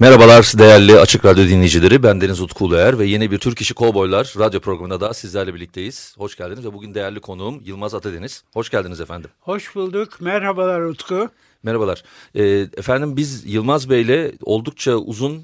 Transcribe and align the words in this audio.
Merhabalar 0.00 0.52
değerli 0.58 0.98
Açık 0.98 1.24
Radyo 1.24 1.44
dinleyicileri. 1.44 2.02
Ben 2.02 2.20
Deniz 2.20 2.40
Utku 2.40 2.64
Uluer 2.64 2.98
ve 2.98 3.06
yeni 3.06 3.30
bir 3.30 3.38
Türk 3.38 3.60
İşi 3.60 3.74
Kovboylar 3.74 4.34
radyo 4.38 4.60
programında 4.60 5.00
da 5.00 5.14
sizlerle 5.14 5.54
birlikteyiz. 5.54 6.14
Hoş 6.18 6.36
geldiniz 6.36 6.64
ve 6.64 6.72
bugün 6.72 6.94
değerli 6.94 7.20
konuğum 7.20 7.60
Yılmaz 7.64 7.94
Atadeniz. 7.94 8.44
Hoş 8.54 8.70
geldiniz 8.70 9.00
efendim. 9.00 9.30
Hoş 9.40 9.74
bulduk. 9.74 10.20
Merhabalar 10.20 10.80
Utku. 10.80 11.28
Merhabalar. 11.62 12.04
Ee, 12.34 12.42
efendim 12.76 13.16
biz 13.16 13.54
Yılmaz 13.54 13.90
Bey'le 13.90 14.32
oldukça 14.42 14.96
uzun 14.96 15.42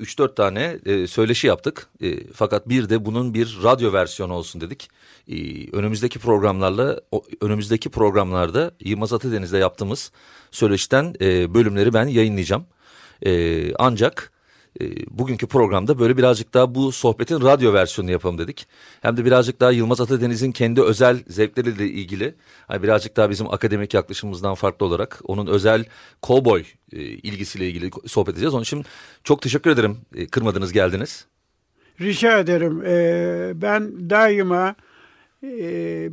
3-4 0.00 0.34
tane 0.34 0.78
e, 0.86 1.06
söyleşi 1.06 1.46
yaptık. 1.46 1.86
E, 2.02 2.32
fakat 2.32 2.68
bir 2.68 2.88
de 2.88 3.04
bunun 3.04 3.34
bir 3.34 3.58
radyo 3.62 3.92
versiyonu 3.92 4.32
olsun 4.32 4.60
dedik. 4.60 4.90
E, 5.28 5.36
önümüzdeki 5.70 6.18
programlarla 6.18 7.00
o, 7.12 7.24
önümüzdeki 7.40 7.90
programlarda 7.90 8.70
Yılmaz 8.80 9.12
Atadeniz'le 9.12 9.52
yaptığımız 9.54 10.12
söyleşiden 10.50 11.14
e, 11.20 11.54
bölümleri 11.54 11.94
ben 11.94 12.06
yayınlayacağım. 12.06 12.66
E, 13.26 13.74
ancak 13.74 14.32
e, 14.80 14.84
bugünkü 15.10 15.46
programda 15.46 15.98
böyle 15.98 16.16
birazcık 16.16 16.54
daha 16.54 16.74
bu 16.74 16.92
sohbetin 16.92 17.40
radyo 17.40 17.72
versiyonunu 17.72 18.12
yapalım 18.12 18.38
dedik. 18.38 18.66
Hem 19.00 19.16
de 19.16 19.24
birazcık 19.24 19.60
daha 19.60 19.70
Yılmaz 19.70 20.00
Atadeniz'in 20.00 20.52
kendi 20.52 20.82
özel 20.82 21.18
zevkleriyle 21.26 21.86
ilgili 21.86 22.34
hani 22.68 22.82
birazcık 22.82 23.16
daha 23.16 23.30
bizim 23.30 23.50
akademik 23.50 23.94
yaklaşımımızdan 23.94 24.54
farklı 24.54 24.86
olarak 24.86 25.20
onun 25.24 25.46
özel 25.46 25.84
cowboy 26.22 26.64
e, 26.92 26.98
ilgisiyle 27.00 27.68
ilgili 27.68 27.90
sohbet 28.06 28.32
edeceğiz. 28.32 28.54
Onun 28.54 28.62
için 28.62 28.84
çok 29.24 29.42
teşekkür 29.42 29.70
ederim 29.70 29.96
e, 30.14 30.26
kırmadınız 30.26 30.72
geldiniz. 30.72 31.26
Rica 32.00 32.38
ederim. 32.38 32.82
Ee, 32.86 33.52
ben 33.54 34.10
daima 34.10 34.74
e, 35.42 35.48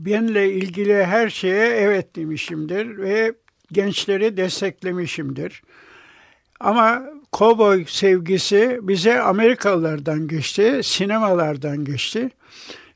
benimle 0.05 0.51
ilgili 0.51 1.05
her 1.05 1.29
şeye 1.29 1.67
evet 1.67 2.15
demişimdir 2.15 2.97
ve 2.97 3.33
gençleri 3.71 4.37
desteklemişimdir. 4.37 5.61
Ama 6.59 7.03
kovboy 7.31 7.85
sevgisi 7.87 8.79
bize 8.81 9.21
Amerikalılardan 9.21 10.27
geçti, 10.27 10.81
sinemalardan 10.83 11.85
geçti. 11.85 12.29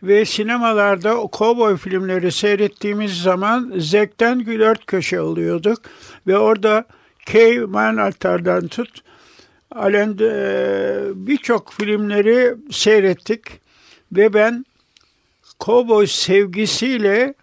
Ve 0.03 0.25
sinemalarda 0.25 1.17
o 1.17 1.27
kovboy 1.27 1.77
filmleri 1.77 2.31
seyrettiğimiz 2.31 3.21
zaman 3.21 3.73
zevkten 3.77 4.45
dört 4.45 4.85
köşe 4.85 5.21
oluyorduk. 5.21 5.81
Ve 6.27 6.37
orada 6.37 6.85
Kay 7.31 7.59
Manaltar'dan 7.59 8.67
tut, 8.67 9.03
Allen 9.71 10.19
birçok 11.27 11.73
filmleri 11.73 12.55
seyrettik. 12.71 13.41
Ve 14.11 14.33
ben 14.33 14.65
kovboy 15.59 16.07
sevgisiyle 16.07 17.33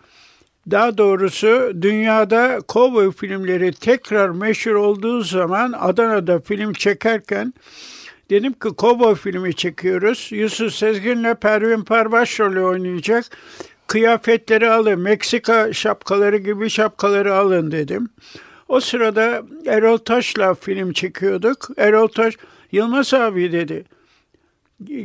daha 0.70 0.98
doğrusu 0.98 1.72
dünyada 1.82 2.60
kovboy 2.68 3.12
filmleri 3.12 3.72
tekrar 3.72 4.28
meşhur 4.28 4.74
olduğu 4.74 5.20
zaman 5.20 5.74
Adana'da 5.78 6.40
film 6.40 6.72
çekerken 6.72 7.54
dedim 8.30 8.52
ki 8.52 8.68
kovboy 8.68 9.14
filmi 9.14 9.54
çekiyoruz. 9.54 10.28
Yusuf 10.32 10.72
Sezgin'le 10.72 11.34
Pervin 11.34 11.84
Par 11.84 12.12
başrolü 12.12 12.60
oynayacak. 12.60 13.24
Kıyafetleri 13.86 14.70
alın, 14.70 15.00
Meksika 15.00 15.72
şapkaları 15.72 16.36
gibi 16.36 16.70
şapkaları 16.70 17.34
alın 17.34 17.70
dedim. 17.70 18.08
O 18.68 18.80
sırada 18.80 19.42
Erol 19.66 19.98
Taş'la 19.98 20.54
film 20.54 20.92
çekiyorduk. 20.92 21.68
Erol 21.76 22.08
Taş, 22.08 22.34
Yılmaz 22.72 23.14
abi 23.14 23.52
dedi. 23.52 23.84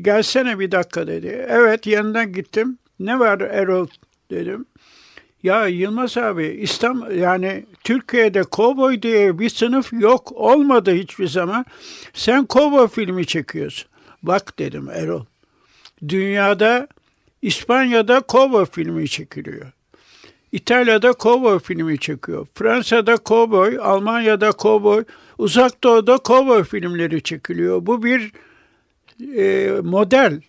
Gelsene 0.01 0.59
bir 0.59 0.71
dakika 0.71 1.07
dedi. 1.07 1.45
Evet 1.49 1.87
yanından 1.87 2.33
gittim. 2.33 2.77
Ne 2.99 3.19
var 3.19 3.39
Erol 3.39 3.87
dedim. 4.31 4.65
Ya 5.43 5.67
Yılmaz 5.67 6.17
abi 6.17 6.45
İslam 6.45 7.19
yani 7.19 7.65
Türkiye'de 7.83 8.43
kovboy 8.43 9.01
diye 9.01 9.39
bir 9.39 9.49
sınıf 9.49 9.93
yok 9.93 10.31
olmadı 10.31 10.93
hiçbir 10.93 11.27
zaman. 11.27 11.65
Sen 12.13 12.45
kovboy 12.45 12.87
filmi 12.87 13.25
çekiyorsun. 13.25 13.89
Bak 14.23 14.59
dedim 14.59 14.89
Erol. 14.89 15.25
Dünyada 16.07 16.87
İspanya'da 17.41 18.19
kovboy 18.19 18.65
filmi 18.65 19.09
çekiliyor. 19.09 19.71
İtalya'da 20.51 21.13
kovboy 21.13 21.59
filmi 21.59 21.99
çekiyor. 21.99 22.47
Fransa'da 22.55 23.17
kovboy, 23.17 23.77
Almanya'da 23.81 24.51
kovboy, 24.51 25.03
Uzak 25.37 25.83
Doğu'da 25.83 26.17
kovboy 26.17 26.63
filmleri 26.63 27.23
çekiliyor. 27.23 27.85
Bu 27.85 28.03
bir 28.03 28.31
e, 29.37 29.71
model 29.81 30.41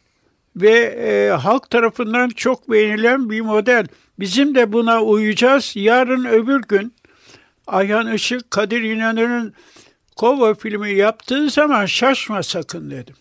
ve 0.57 0.79
e, 0.79 1.31
halk 1.31 1.71
tarafından 1.71 2.29
çok 2.29 2.71
beğenilen 2.71 3.31
bir 3.31 3.41
model. 3.41 3.87
Bizim 4.19 4.55
de 4.55 4.73
buna 4.73 5.03
uyacağız. 5.03 5.73
Yarın 5.75 6.25
öbür 6.25 6.63
gün 6.63 6.95
Ayhan 7.67 8.13
Işık, 8.13 8.51
Kadir 8.51 8.83
İnanır'ın 8.83 9.55
Kova 10.17 10.55
filmi 10.55 10.93
yaptığı 10.93 11.51
zaman 11.51 11.87
şaşma 11.87 12.43
sakın 12.43 12.91
dedim. 12.91 13.15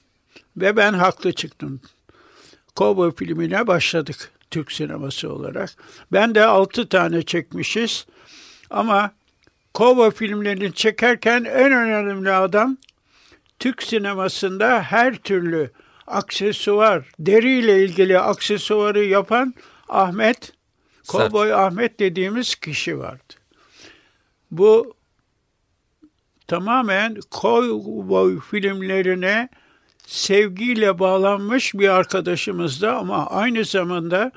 Ve 0.58 0.78
ben 0.78 0.94
haklı 0.94 1.34
çıktım. 1.34 1.82
Kova 2.76 3.12
filmine 3.12 3.68
başladık 3.68 4.32
Türk 4.52 4.72
sineması 4.72 5.34
olarak. 5.34 5.70
Ben 6.12 6.36
de 6.36 6.46
altı 6.46 6.90
tane 6.90 7.22
çekmişiz. 7.24 8.06
Ama 8.70 9.12
Kova 9.74 10.12
filmlerini 10.12 10.74
çekerken 10.74 11.44
en 11.44 11.72
önemli 11.72 12.32
adam 12.32 12.78
Türk 13.60 13.84
sinemasında 13.84 14.82
her 14.82 15.16
türlü 15.16 15.72
aksesuar, 16.12 17.06
deriyle 17.20 17.84
ilgili 17.84 18.20
aksesuarı 18.20 19.06
yapan 19.06 19.54
Ahmet, 19.90 20.54
Kovboy 21.08 21.54
Ahmet 21.54 22.00
dediğimiz 22.00 22.56
kişi 22.56 23.00
vardı. 23.00 23.34
Bu 24.52 24.94
tamamen 26.48 27.18
kovboy 27.32 28.40
filmlerine 28.40 29.50
sevgiyle 30.08 31.00
bağlanmış 31.00 31.74
bir 31.74 31.90
arkadaşımızdı 31.90 32.92
ama 32.92 33.28
aynı 33.28 33.66
zamanda 33.66 34.32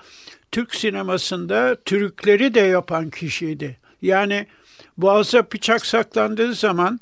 Türk 0.53 0.75
sinemasında 0.75 1.77
Türkleri 1.85 2.55
de 2.55 2.61
yapan 2.61 3.11
kişiydi. 3.11 3.77
Yani 4.03 4.47
boğaza 4.99 5.43
bıçak 5.53 5.87
saklandığı 5.87 6.55
zaman 6.55 7.01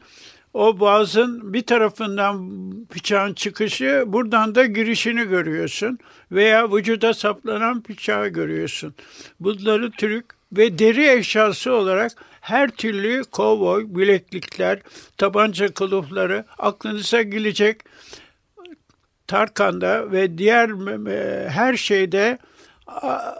o 0.54 0.78
boğazın 0.78 1.52
bir 1.52 1.62
tarafından 1.62 2.50
bıçağın 2.94 3.34
çıkışı 3.34 4.04
buradan 4.06 4.54
da 4.54 4.64
girişini 4.64 5.24
görüyorsun 5.24 5.98
veya 6.32 6.72
vücuda 6.72 7.14
saplanan 7.14 7.84
bıçağı 7.88 8.28
görüyorsun. 8.28 8.94
Bunları 9.40 9.90
Türk 9.90 10.24
ve 10.52 10.78
deri 10.78 11.10
eşyası 11.10 11.72
olarak 11.72 12.12
her 12.40 12.70
türlü 12.70 13.24
kovboy, 13.24 13.84
bileklikler, 13.88 14.80
tabanca 15.18 15.74
kılıfları 15.74 16.44
aklınıza 16.58 17.22
gelecek 17.22 17.80
Tarkan'da 19.26 20.12
ve 20.12 20.38
diğer 20.38 20.70
her 21.48 21.76
şeyde 21.76 22.38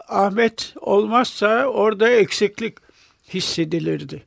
Ahmet 0.09 0.75
olmazsa 0.81 1.67
orada 1.67 2.11
eksiklik 2.11 2.79
hissedilirdi. 3.35 4.23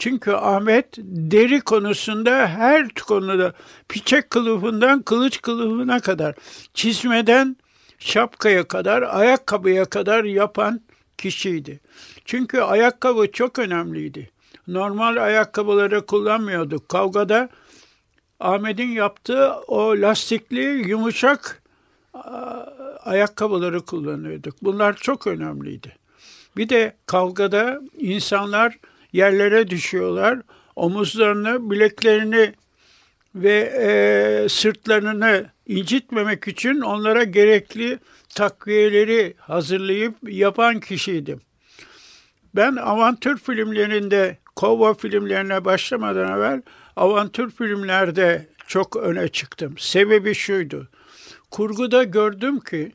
Çünkü 0.00 0.32
Ahmet 0.32 0.86
deri 1.02 1.60
konusunda 1.60 2.46
her 2.46 2.88
konuda 2.88 3.52
piçek 3.88 4.30
kılıfından 4.30 5.02
kılıç 5.02 5.42
kılıfına 5.42 6.00
kadar, 6.00 6.34
çizmeden 6.74 7.56
şapkaya 7.98 8.68
kadar, 8.68 9.02
ayakkabıya 9.02 9.84
kadar 9.84 10.24
yapan 10.24 10.80
kişiydi. 11.18 11.80
Çünkü 12.24 12.60
ayakkabı 12.60 13.32
çok 13.32 13.58
önemliydi. 13.58 14.30
Normal 14.68 15.16
ayakkabıları 15.16 16.06
kullanmıyorduk. 16.06 16.88
Kavgada 16.88 17.48
Ahmet'in 18.40 18.88
yaptığı 18.88 19.52
o 19.52 19.90
lastikli 19.90 20.88
yumuşak 20.88 21.62
ayakkabıları 23.04 23.84
kullanıyorduk. 23.84 24.54
Bunlar 24.62 24.96
çok 24.96 25.26
önemliydi. 25.26 25.96
Bir 26.56 26.68
de 26.68 26.96
kavgada 27.06 27.80
insanlar 27.98 28.78
yerlere 29.12 29.70
düşüyorlar. 29.70 30.38
Omuzlarını, 30.76 31.70
bileklerini 31.70 32.54
ve 33.34 33.58
e, 33.80 34.48
sırtlarını 34.48 35.46
incitmemek 35.66 36.48
için 36.48 36.80
onlara 36.80 37.24
gerekli 37.24 37.98
takviyeleri 38.34 39.34
hazırlayıp 39.38 40.14
yapan 40.22 40.80
kişiydim. 40.80 41.40
Ben 42.54 42.76
avantür 42.76 43.38
filmlerinde 43.38 44.38
kovboy 44.56 44.94
filmlerine 44.94 45.64
başlamadan 45.64 46.38
evvel 46.38 46.62
avantür 46.96 47.50
filmlerde 47.50 48.46
çok 48.66 48.96
öne 48.96 49.28
çıktım. 49.28 49.74
Sebebi 49.78 50.34
şuydu. 50.34 50.88
Kurguda 51.50 52.04
gördüm 52.04 52.60
ki 52.60 52.92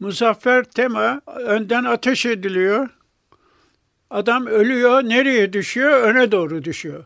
Muzaffer 0.00 0.64
Tema 0.64 1.20
önden 1.26 1.84
ateş 1.84 2.26
ediliyor. 2.26 2.88
Adam 4.12 4.46
ölüyor, 4.46 5.02
nereye 5.02 5.52
düşüyor? 5.52 6.02
Öne 6.02 6.32
doğru 6.32 6.64
düşüyor. 6.64 7.04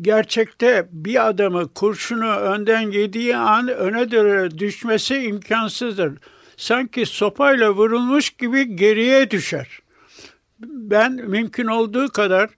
Gerçekte 0.00 0.88
bir 0.92 1.28
adamı 1.28 1.68
kurşunu 1.68 2.36
önden 2.36 2.90
yediği 2.90 3.36
an 3.36 3.68
öne 3.68 4.10
doğru 4.10 4.58
düşmesi 4.58 5.16
imkansızdır. 5.16 6.12
Sanki 6.56 7.06
sopayla 7.06 7.70
vurulmuş 7.70 8.30
gibi 8.30 8.76
geriye 8.76 9.30
düşer. 9.30 9.68
Ben 10.60 11.12
mümkün 11.12 11.66
olduğu 11.66 12.08
kadar 12.08 12.50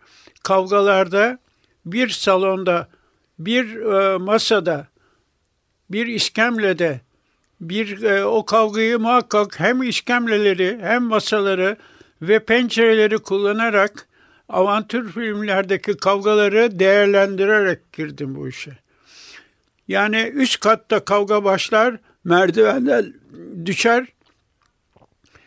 kavgalarda 0.42 1.38
bir 1.86 2.08
salonda, 2.08 2.88
bir 3.38 3.76
e, 3.76 4.18
masada, 4.18 4.86
bir 5.90 6.06
iskemlede, 6.06 7.00
bir 7.60 8.02
e, 8.02 8.24
o 8.24 8.44
kavgayı 8.44 8.98
muhakkak 8.98 9.60
hem 9.60 9.82
iskemleleri 9.82 10.78
hem 10.82 11.02
masaları 11.02 11.76
ve 12.22 12.38
pencereleri 12.38 13.18
kullanarak 13.18 14.06
avantür 14.48 15.12
filmlerdeki 15.12 15.96
kavgaları 15.96 16.78
değerlendirerek 16.78 17.92
girdim 17.92 18.34
bu 18.34 18.48
işe. 18.48 18.78
Yani 19.88 20.32
üst 20.34 20.60
katta 20.60 21.04
kavga 21.04 21.44
başlar, 21.44 21.96
merdivenden 22.24 23.12
düşer. 23.66 24.06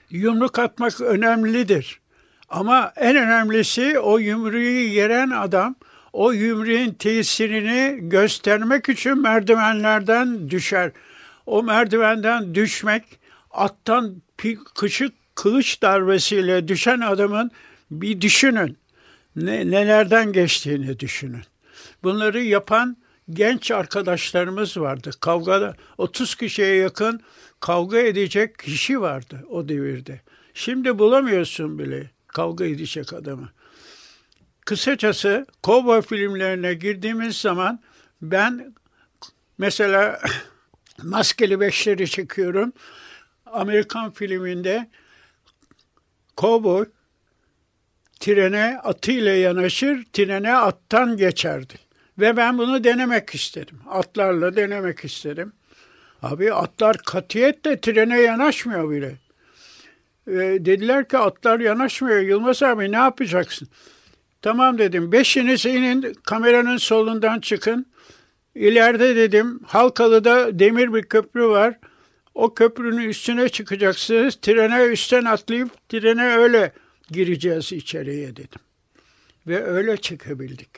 Yumruk 0.09 0.59
atmak 0.59 1.01
önemlidir. 1.01 1.99
Ama 2.49 2.93
en 2.95 3.15
önemlisi 3.15 3.99
o 3.99 4.17
yumruğu 4.17 4.57
yeren 4.57 5.29
adam 5.29 5.75
o 6.13 6.31
yumruğun 6.31 6.91
tesirini 6.91 8.09
göstermek 8.09 8.89
için 8.89 9.21
merdivenlerden 9.21 10.49
düşer. 10.49 10.91
O 11.45 11.63
merdivenden 11.63 12.55
düşmek 12.55 13.03
attan 13.51 14.21
kışık 14.75 15.13
kılıç 15.37 15.81
darbesiyle 15.81 16.67
düşen 16.67 16.99
adamın 16.99 17.51
bir 17.91 18.21
düşünün. 18.21 18.77
Ne, 19.35 19.71
nelerden 19.71 20.33
geçtiğini 20.33 20.99
düşünün. 20.99 21.43
Bunları 22.03 22.43
yapan 22.43 22.97
genç 23.29 23.71
arkadaşlarımız 23.71 24.77
vardı. 24.77 25.11
Kavgada 25.19 25.75
30 25.97 26.35
kişiye 26.35 26.75
yakın 26.75 27.21
kavga 27.59 27.97
edecek 27.97 28.59
kişi 28.59 29.01
vardı 29.01 29.45
o 29.49 29.69
devirde. 29.69 30.21
Şimdi 30.53 30.99
bulamıyorsun 30.99 31.79
bile 31.79 32.11
kavga 32.27 32.65
edecek 32.65 33.13
adamı. 33.13 33.49
Kısacası 34.65 35.45
kovboy 35.63 36.01
filmlerine 36.01 36.73
girdiğimiz 36.73 37.37
zaman 37.37 37.79
ben 38.21 38.73
mesela 39.57 40.19
maskeli 41.03 41.59
beşleri 41.59 42.09
çekiyorum. 42.09 42.73
Amerikan 43.45 44.11
filminde 44.11 44.87
kovboy 46.37 46.85
trene 48.19 48.79
atıyla 48.83 49.31
yanaşır, 49.31 50.05
trene 50.13 50.55
attan 50.55 51.17
geçerdi. 51.17 51.73
Ve 52.19 52.37
ben 52.37 52.57
bunu 52.57 52.83
denemek 52.83 53.35
istedim. 53.35 53.79
Atlarla 53.89 54.55
denemek 54.55 55.05
istedim. 55.05 55.53
Abi 56.21 56.53
atlar 56.53 56.97
katiyetle 56.97 57.81
trene 57.81 58.21
yanaşmıyor 58.21 58.91
bile. 58.91 59.15
Ee, 60.27 60.65
dediler 60.65 61.07
ki 61.07 61.17
atlar 61.17 61.59
yanaşmıyor. 61.59 62.19
Yılmaz 62.19 62.63
abi 62.63 62.91
ne 62.91 62.95
yapacaksın? 62.95 63.67
Tamam 64.41 64.77
dedim. 64.77 65.11
Beşiniz 65.11 65.65
inin 65.65 66.13
kameranın 66.23 66.77
solundan 66.77 67.39
çıkın. 67.39 67.85
İleride 68.55 69.15
dedim 69.15 69.59
Halkalı'da 69.67 70.59
demir 70.59 70.93
bir 70.93 71.03
köprü 71.03 71.47
var. 71.47 71.79
O 72.37 72.53
köprünün 72.53 73.09
üstüne 73.09 73.49
çıkacaksınız. 73.49 74.35
Trene 74.35 74.83
üstten 74.85 75.25
atlayıp 75.25 75.89
trene 75.89 76.25
öyle 76.25 76.71
gireceğiz 77.11 77.73
içeriye 77.73 78.35
dedim. 78.35 78.59
Ve 79.47 79.63
öyle 79.63 79.97
çıkabildik. 79.97 80.69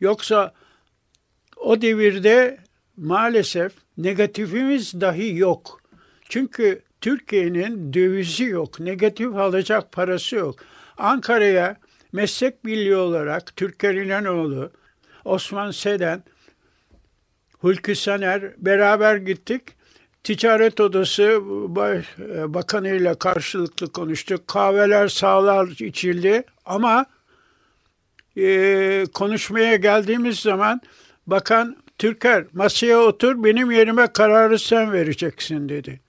Yoksa 0.00 0.54
o 1.56 1.82
devirde 1.82 2.58
maalesef 2.96 3.72
negatifimiz 3.98 5.00
dahi 5.00 5.36
yok. 5.36 5.80
Çünkü 6.28 6.82
Türkiye'nin 7.00 7.92
dövizi 7.92 8.44
yok, 8.44 8.80
negatif 8.80 9.34
alacak 9.36 9.92
parası 9.92 10.36
yok. 10.36 10.56
Ankara'ya 10.98 11.76
meslek 12.12 12.64
birliği 12.64 12.96
olarak 12.96 13.56
Türker 13.56 13.94
İnanoğlu, 13.94 14.70
Osman 15.24 15.70
Seden, 15.70 16.24
Hulki 17.58 17.94
Saner 17.94 18.42
beraber 18.58 19.16
gittik. 19.16 19.62
Ticaret 20.24 20.80
Odası 20.80 21.40
Bakanıyla 22.54 23.14
karşılıklı 23.14 23.92
konuştuk. 23.92 24.48
Kahveler, 24.48 25.08
sağlar 25.08 25.68
içildi 25.68 26.44
ama 26.64 27.06
e, 28.36 29.06
konuşmaya 29.14 29.76
geldiğimiz 29.76 30.38
zaman 30.38 30.80
bakan 31.26 31.76
Türker 31.98 32.44
masaya 32.52 32.98
otur 32.98 33.44
benim 33.44 33.70
yerime 33.70 34.06
kararı 34.06 34.58
sen 34.58 34.92
vereceksin 34.92 35.68
dedi. 35.68 36.00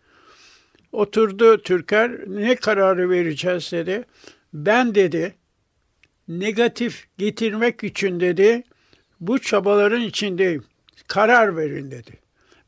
Oturdu 0.92 1.62
Türker 1.62 2.12
ne 2.28 2.56
kararı 2.56 3.10
vereceğiz 3.10 3.72
dedi. 3.72 4.04
Ben 4.54 4.96
dedi 4.96 5.36
negatif 6.28 7.08
getirmek 7.18 7.84
için 7.84 8.20
dedi 8.20 8.64
bu 9.20 9.40
çabaların 9.40 10.02
içindeyim. 10.02 10.64
Karar 11.08 11.58
verin 11.58 11.92
dedi. 11.92 12.23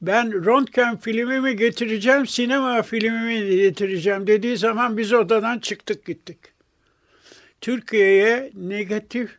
Ben 0.05 0.45
röntgen 0.45 0.97
filmimi 0.97 1.55
getireceğim, 1.55 2.27
sinema 2.27 2.81
filmimi 2.81 3.55
getireceğim 3.55 4.27
dediği 4.27 4.57
zaman 4.57 4.97
biz 4.97 5.13
odadan 5.13 5.59
çıktık 5.59 6.05
gittik. 6.05 6.37
Türkiye'ye 7.61 8.51
negatif 8.53 9.37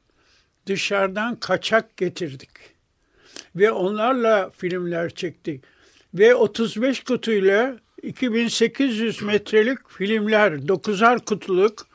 dışarıdan 0.67 1.37
kaçak 1.37 1.97
getirdik. 1.97 2.51
Ve 3.57 3.71
onlarla 3.71 4.51
filmler 4.51 5.11
çektik. 5.11 5.65
Ve 6.15 6.35
35 6.35 7.05
kutuyla 7.05 7.77
2800 8.03 9.23
metrelik 9.23 9.91
filmler, 9.91 10.53
9'ar 10.53 11.25
kutuluk 11.25 11.87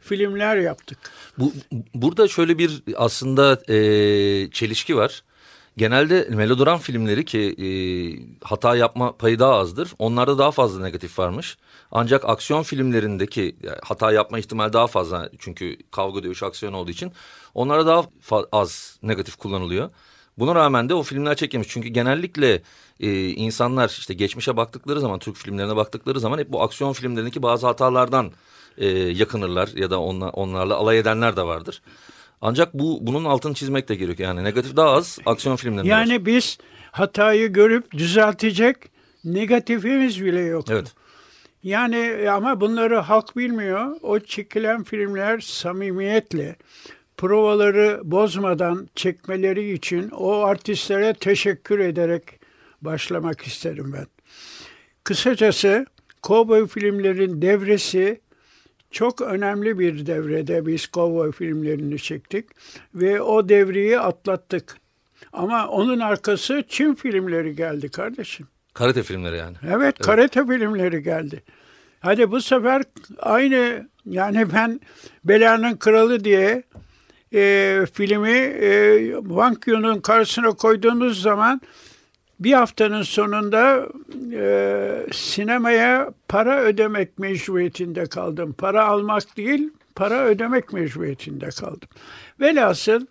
filmler 0.00 0.56
yaptık. 0.56 0.98
Bu, 1.38 1.52
burada 1.94 2.28
şöyle 2.28 2.58
bir 2.58 2.82
aslında 2.96 3.60
e, 3.68 3.76
çelişki 4.50 4.96
var. 4.96 5.22
Genelde 5.78 6.28
melodram 6.30 6.78
filmleri 6.78 7.24
ki 7.24 7.54
e, 7.58 7.68
hata 8.44 8.76
yapma 8.76 9.16
payı 9.16 9.38
daha 9.38 9.54
azdır. 9.54 9.94
Onlarda 9.98 10.38
daha 10.38 10.50
fazla 10.50 10.80
negatif 10.82 11.18
varmış. 11.18 11.58
Ancak 11.92 12.24
aksiyon 12.24 12.62
filmlerindeki 12.62 13.56
hata 13.82 14.12
yapma 14.12 14.38
ihtimali 14.38 14.72
daha 14.72 14.86
fazla. 14.86 15.30
Çünkü 15.38 15.76
kavga 15.90 16.22
dövüş 16.22 16.42
aksiyon 16.42 16.72
olduğu 16.72 16.90
için. 16.90 17.12
Onlara 17.54 17.86
daha 17.86 18.04
az 18.52 18.98
negatif 19.02 19.36
kullanılıyor. 19.36 19.90
Buna 20.38 20.54
rağmen 20.54 20.88
de 20.88 20.94
o 20.94 21.02
filmler 21.02 21.36
çekilmiş. 21.36 21.68
Çünkü 21.70 21.88
genellikle 21.88 22.62
e, 23.00 23.28
insanlar 23.28 23.88
işte 23.88 24.14
geçmişe 24.14 24.56
baktıkları 24.56 25.00
zaman, 25.00 25.18
Türk 25.18 25.36
filmlerine 25.36 25.76
baktıkları 25.76 26.20
zaman 26.20 26.38
hep 26.38 26.52
bu 26.52 26.62
aksiyon 26.62 26.92
filmlerindeki 26.92 27.42
bazı 27.42 27.66
hatalardan 27.66 28.32
e, 28.78 28.86
yakınırlar 28.88 29.68
ya 29.76 29.90
da 29.90 30.00
onlar, 30.00 30.30
onlarla 30.32 30.76
alay 30.76 30.98
edenler 30.98 31.36
de 31.36 31.42
vardır. 31.42 31.82
Ancak 32.40 32.74
bu 32.74 32.98
bunun 33.00 33.24
altını 33.24 33.54
çizmek 33.54 33.88
de 33.88 33.94
gerekiyor. 33.94 34.28
Yani 34.28 34.44
negatif 34.44 34.76
daha 34.76 34.90
az 34.90 35.18
aksiyon 35.26 35.56
filmlerinde 35.56 35.88
Yani 35.88 36.14
var. 36.14 36.26
biz 36.26 36.58
hatayı 36.90 37.52
görüp 37.52 37.92
düzeltecek 37.92 38.76
negatifimiz 39.24 40.24
bile 40.24 40.40
yok. 40.40 40.64
Evet. 40.70 40.94
Yani 41.62 42.30
ama 42.30 42.60
bunları 42.60 42.96
halk 42.96 43.36
bilmiyor. 43.36 43.96
O 44.02 44.20
çekilen 44.20 44.84
filmler 44.84 45.40
samimiyetle 45.40 46.56
provaları 47.16 48.00
bozmadan 48.04 48.88
çekmeleri 48.94 49.72
için 49.72 50.10
o 50.10 50.32
artistlere 50.42 51.14
teşekkür 51.14 51.78
ederek 51.78 52.22
başlamak 52.82 53.42
isterim 53.42 53.92
ben. 53.92 54.06
Kısacası 55.04 55.86
kovboy 56.22 56.66
filmlerin 56.66 57.42
devresi 57.42 58.20
çok 58.90 59.20
önemli 59.20 59.78
bir 59.78 60.06
devrede 60.06 60.66
biz 60.66 60.86
kovboy 60.86 61.32
filmlerini 61.32 61.98
çektik 61.98 62.44
ve 62.94 63.20
o 63.22 63.48
devriyi 63.48 64.00
atlattık. 64.00 64.76
Ama 65.32 65.68
onun 65.68 66.00
arkası 66.00 66.64
Çin 66.68 66.94
filmleri 66.94 67.56
geldi 67.56 67.88
kardeşim. 67.88 68.46
Karate 68.74 69.02
filmleri 69.02 69.36
yani. 69.36 69.56
Evet, 69.62 69.74
evet. 69.80 69.98
karate 69.98 70.46
filmleri 70.46 71.02
geldi. 71.02 71.42
Hadi 72.00 72.30
bu 72.30 72.40
sefer 72.40 72.82
aynı 73.18 73.88
yani 74.06 74.46
ben 74.54 74.80
Belanın 75.24 75.76
Kralı 75.76 76.24
diye 76.24 76.62
e, 77.34 77.80
filmi 77.92 78.30
e, 78.30 79.12
Wang 79.28 79.58
Yun'un 79.66 80.00
karşısına 80.00 80.50
koyduğunuz 80.50 81.22
zaman 81.22 81.60
bir 82.40 82.52
haftanın 82.52 83.02
sonunda 83.02 83.88
e, 84.32 85.06
sinemaya 85.12 86.12
para 86.28 86.60
ödemek 86.60 87.18
mecburiyetinde 87.18 88.06
kaldım. 88.06 88.54
Para 88.58 88.86
almak 88.86 89.36
değil, 89.36 89.70
para 89.94 90.24
ödemek 90.24 90.72
mecburiyetinde 90.72 91.48
kaldım. 91.48 91.88
Velhasıl 92.40 93.06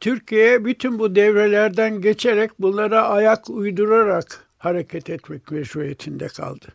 Türkiye 0.00 0.64
bütün 0.64 0.98
bu 0.98 1.14
devrelerden 1.14 2.00
geçerek 2.00 2.50
bunlara 2.58 3.08
ayak 3.08 3.50
uydurarak 3.50 4.44
hareket 4.58 5.10
etmek 5.10 5.50
mecburiyetinde 5.50 6.28
kaldı. 6.28 6.66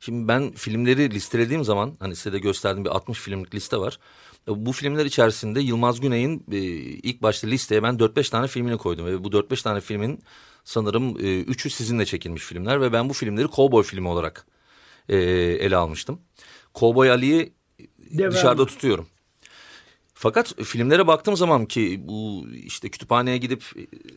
Şimdi 0.00 0.28
ben 0.28 0.50
filmleri 0.50 1.10
listelediğim 1.10 1.64
zaman 1.64 1.92
hani 2.00 2.16
size 2.16 2.32
de 2.32 2.38
gösterdiğim 2.38 2.84
bir 2.84 2.90
60 2.90 3.18
filmlik 3.18 3.54
liste 3.54 3.76
var. 3.76 3.98
Bu 4.46 4.72
filmler 4.72 5.04
içerisinde 5.04 5.60
Yılmaz 5.60 6.00
Güney'in 6.00 6.44
e, 6.52 6.56
ilk 6.56 7.22
başta 7.22 7.46
listeye 7.46 7.82
ben 7.82 7.94
4-5 7.94 8.30
tane 8.30 8.46
filmini 8.46 8.76
koydum. 8.76 9.06
Ve 9.06 9.24
bu 9.24 9.28
4-5 9.28 9.62
tane 9.62 9.80
filmin 9.80 10.22
sanırım 10.64 11.16
e, 11.20 11.40
üçü 11.40 11.70
sizinle 11.70 12.06
çekilmiş 12.06 12.42
filmler. 12.42 12.80
Ve 12.80 12.92
ben 12.92 13.08
bu 13.08 13.12
filmleri 13.12 13.48
Cowboy 13.50 13.82
filmi 13.82 14.08
olarak 14.08 14.46
e, 15.08 15.16
ele 15.16 15.76
almıştım. 15.76 16.20
Cowboy 16.74 17.10
Ali'yi 17.10 17.52
dışarıda 18.30 18.66
tutuyorum. 18.66 19.06
Fakat 20.24 20.62
filmlere 20.62 21.06
baktığım 21.06 21.36
zaman 21.36 21.66
ki 21.66 22.00
bu 22.04 22.46
işte 22.64 22.88
kütüphaneye 22.88 23.36
gidip 23.36 23.64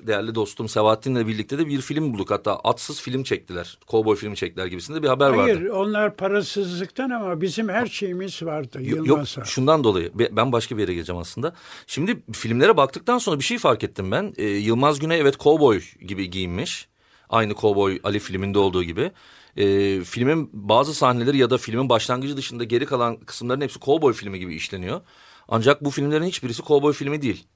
değerli 0.07 0.35
dostum 0.35 0.69
Sebahattin'le 0.69 1.27
birlikte 1.27 1.57
de 1.57 1.67
bir 1.67 1.81
film 1.81 2.13
bulduk. 2.13 2.31
Hatta 2.31 2.55
atsız 2.55 3.01
film 3.01 3.23
çektiler. 3.23 3.77
Kovboy 3.87 4.15
filmi 4.15 4.35
çektiler 4.35 4.65
gibisinde 4.65 5.03
bir 5.03 5.07
haber 5.07 5.29
Hayır, 5.29 5.39
vardı. 5.39 5.53
Hayır 5.53 5.69
onlar 5.69 6.15
parasızlıktan 6.15 7.09
ama 7.09 7.41
bizim 7.41 7.69
her 7.69 7.85
şeyimiz 7.85 8.43
vardı. 8.43 8.79
Yok, 8.81 9.07
yok 9.07 9.19
şundan 9.45 9.83
dolayı 9.83 10.11
ben 10.31 10.51
başka 10.51 10.77
bir 10.77 10.81
yere 10.81 10.93
geleceğim 10.93 11.21
aslında. 11.21 11.53
Şimdi 11.87 12.23
filmlere 12.33 12.77
baktıktan 12.77 13.17
sonra 13.17 13.39
bir 13.39 13.43
şey 13.43 13.57
fark 13.57 13.83
ettim 13.83 14.11
ben. 14.11 14.33
Ee, 14.37 14.45
Yılmaz 14.45 14.99
Güney 14.99 15.19
evet 15.19 15.37
kovboy 15.37 15.81
gibi 16.07 16.29
giyinmiş. 16.29 16.87
Aynı 17.29 17.53
kovboy 17.53 17.99
Ali 18.03 18.19
filminde 18.19 18.59
olduğu 18.59 18.83
gibi. 18.83 19.11
Ee, 19.57 20.01
filmin 20.03 20.49
bazı 20.53 20.93
sahneleri 20.93 21.37
ya 21.37 21.49
da 21.49 21.57
filmin 21.57 21.89
başlangıcı 21.89 22.37
dışında 22.37 22.63
geri 22.63 22.85
kalan 22.85 23.17
kısımların 23.17 23.61
hepsi 23.61 23.79
kovboy 23.79 24.13
filmi 24.13 24.39
gibi 24.39 24.55
işleniyor. 24.55 25.01
Ancak 25.47 25.83
bu 25.83 25.89
filmlerin 25.89 26.25
hiçbirisi 26.25 26.61
kovboy 26.61 26.93
filmi 26.93 27.21
değil. 27.21 27.47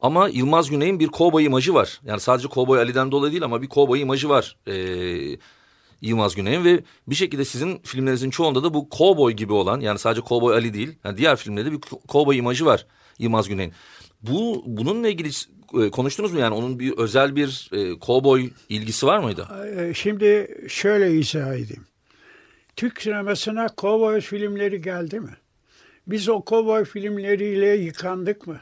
Ama 0.00 0.28
Yılmaz 0.28 0.70
Güney'in 0.70 1.00
bir 1.00 1.08
kovboy 1.08 1.44
imajı 1.44 1.74
var. 1.74 2.00
Yani 2.04 2.20
sadece 2.20 2.48
kovboy 2.48 2.78
Ali'den 2.78 3.12
dolayı 3.12 3.32
değil 3.32 3.44
ama 3.44 3.62
bir 3.62 3.68
kovboy 3.68 4.00
imajı 4.00 4.28
var. 4.28 4.56
Ee, 4.66 5.38
Yılmaz 6.00 6.34
Güney'in 6.34 6.64
ve 6.64 6.80
bir 7.06 7.14
şekilde 7.14 7.44
sizin 7.44 7.78
filmlerinizin 7.78 8.30
çoğunda 8.30 8.62
da 8.62 8.74
bu 8.74 8.88
kovboy 8.88 9.32
gibi 9.32 9.52
olan 9.52 9.80
yani 9.80 9.98
sadece 9.98 10.20
kovboy 10.20 10.54
Ali 10.54 10.74
değil. 10.74 10.98
Yani 11.04 11.18
diğer 11.18 11.36
filmlerde 11.36 11.72
bir 11.72 11.80
kovboy 12.08 12.38
imajı 12.38 12.66
var 12.66 12.86
Yılmaz 13.18 13.48
Güney'in. 13.48 13.72
Bu 14.22 14.62
bununla 14.66 15.08
ilgili 15.08 15.28
e, 15.82 15.90
konuştunuz 15.90 16.32
mu 16.32 16.40
yani 16.40 16.54
onun 16.54 16.78
bir 16.78 16.98
özel 16.98 17.36
bir 17.36 17.70
e, 17.72 17.98
kovboy 17.98 18.50
ilgisi 18.68 19.06
var 19.06 19.18
mıydı? 19.18 19.48
E, 19.76 19.94
şimdi 19.94 20.56
şöyle 20.68 21.12
izah 21.12 21.54
edeyim. 21.54 21.86
Türk 22.76 23.02
sinemasına 23.02 23.66
kovboy 23.68 24.20
filmleri 24.20 24.82
geldi 24.82 25.20
mi? 25.20 25.36
Biz 26.06 26.28
o 26.28 26.40
kovboy 26.40 26.84
filmleriyle 26.84 27.66
yıkandık 27.66 28.46
mı? 28.46 28.60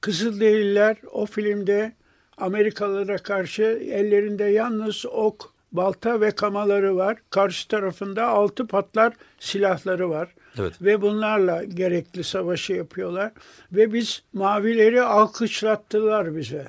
Kızılderililer 0.00 0.96
o 1.12 1.26
filmde 1.26 1.92
Amerikalılara 2.36 3.18
karşı 3.18 3.62
ellerinde 3.62 4.44
yalnız 4.44 5.06
ok, 5.06 5.54
balta 5.72 6.20
ve 6.20 6.30
kamaları 6.30 6.96
var. 6.96 7.18
Karşı 7.30 7.68
tarafında 7.68 8.26
altı 8.26 8.66
patlar 8.66 9.14
silahları 9.38 10.10
var. 10.10 10.34
Evet. 10.58 10.82
Ve 10.82 11.02
bunlarla 11.02 11.64
gerekli 11.64 12.24
savaşı 12.24 12.72
yapıyorlar. 12.72 13.32
Ve 13.72 13.92
biz 13.92 14.22
mavileri 14.32 15.02
alkışlattılar 15.02 16.36
bize 16.36 16.66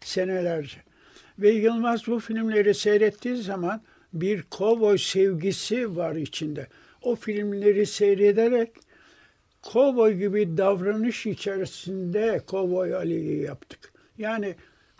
senelerce. 0.00 0.76
Ve 1.38 1.50
Yılmaz 1.50 2.06
bu 2.06 2.20
filmleri 2.20 2.74
seyrettiği 2.74 3.36
zaman 3.36 3.80
bir 4.12 4.42
kovboy 4.42 4.98
sevgisi 4.98 5.96
var 5.96 6.14
içinde. 6.14 6.66
O 7.02 7.16
filmleri 7.16 7.86
seyrederek 7.86 8.70
kovboy 9.62 10.14
gibi 10.14 10.56
davranış 10.56 11.26
içerisinde 11.26 12.40
kovboy 12.46 12.94
Ali'yi 12.94 13.42
yaptık. 13.42 13.92
Yani 14.18 14.54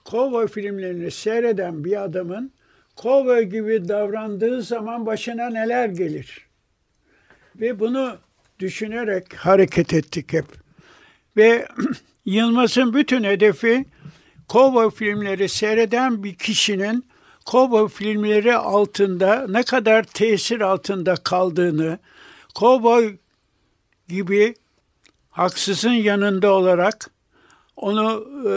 kovboy 0.04 0.48
filmlerini 0.48 1.10
seyreden 1.10 1.84
bir 1.84 2.04
adamın 2.04 2.52
kovboy 2.96 3.42
gibi 3.42 3.88
davrandığı 3.88 4.62
zaman 4.62 5.06
başına 5.06 5.50
neler 5.50 5.88
gelir? 5.88 6.48
Ve 7.56 7.80
bunu 7.80 8.16
düşünerek 8.58 9.34
hareket 9.34 9.94
ettik 9.94 10.32
hep. 10.32 10.44
Ve 11.36 11.68
Yılmaz'ın 12.24 12.94
bütün 12.94 13.24
hedefi 13.24 13.84
kovboy 14.48 14.90
filmleri 14.90 15.48
seyreden 15.48 16.22
bir 16.24 16.34
kişinin 16.34 17.04
kovboy 17.46 17.88
filmleri 17.88 18.56
altında 18.56 19.46
ne 19.48 19.62
kadar 19.62 20.02
tesir 20.02 20.60
altında 20.60 21.14
kaldığını, 21.14 21.98
kovboy 22.54 23.16
gibi 24.08 24.54
haksızın 25.30 25.92
yanında 25.92 26.52
olarak 26.52 27.10
onu 27.76 28.26
e, 28.48 28.52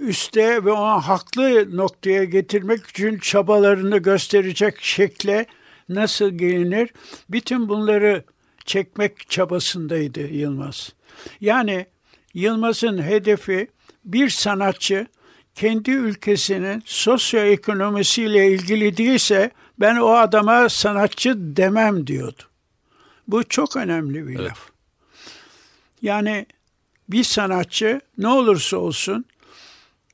üste 0.00 0.64
ve 0.64 0.72
ona 0.72 1.08
haklı 1.08 1.76
noktaya 1.76 2.24
getirmek 2.24 2.86
için 2.86 3.18
çabalarını 3.18 3.98
gösterecek 3.98 4.80
şekle 4.80 5.46
nasıl 5.88 6.30
gelinir? 6.30 6.90
Bütün 7.30 7.68
bunları 7.68 8.24
çekmek 8.64 9.30
çabasındaydı 9.30 10.20
Yılmaz. 10.20 10.92
Yani 11.40 11.86
Yılmaz'ın 12.34 13.02
hedefi 13.02 13.68
bir 14.04 14.28
sanatçı 14.28 15.06
kendi 15.54 15.90
ülkesinin 15.90 16.82
sosyoekonomisiyle 16.86 18.52
ilgili 18.52 18.96
değilse 18.96 19.50
ben 19.80 19.96
o 19.96 20.10
adama 20.10 20.68
sanatçı 20.68 21.34
demem 21.56 22.06
diyordu. 22.06 22.49
Bu 23.30 23.44
çok 23.44 23.76
önemli 23.76 24.28
bir 24.28 24.38
evet. 24.38 24.50
laf. 24.50 24.70
Yani 26.02 26.46
bir 27.08 27.24
sanatçı 27.24 28.00
ne 28.18 28.28
olursa 28.28 28.76
olsun 28.76 29.24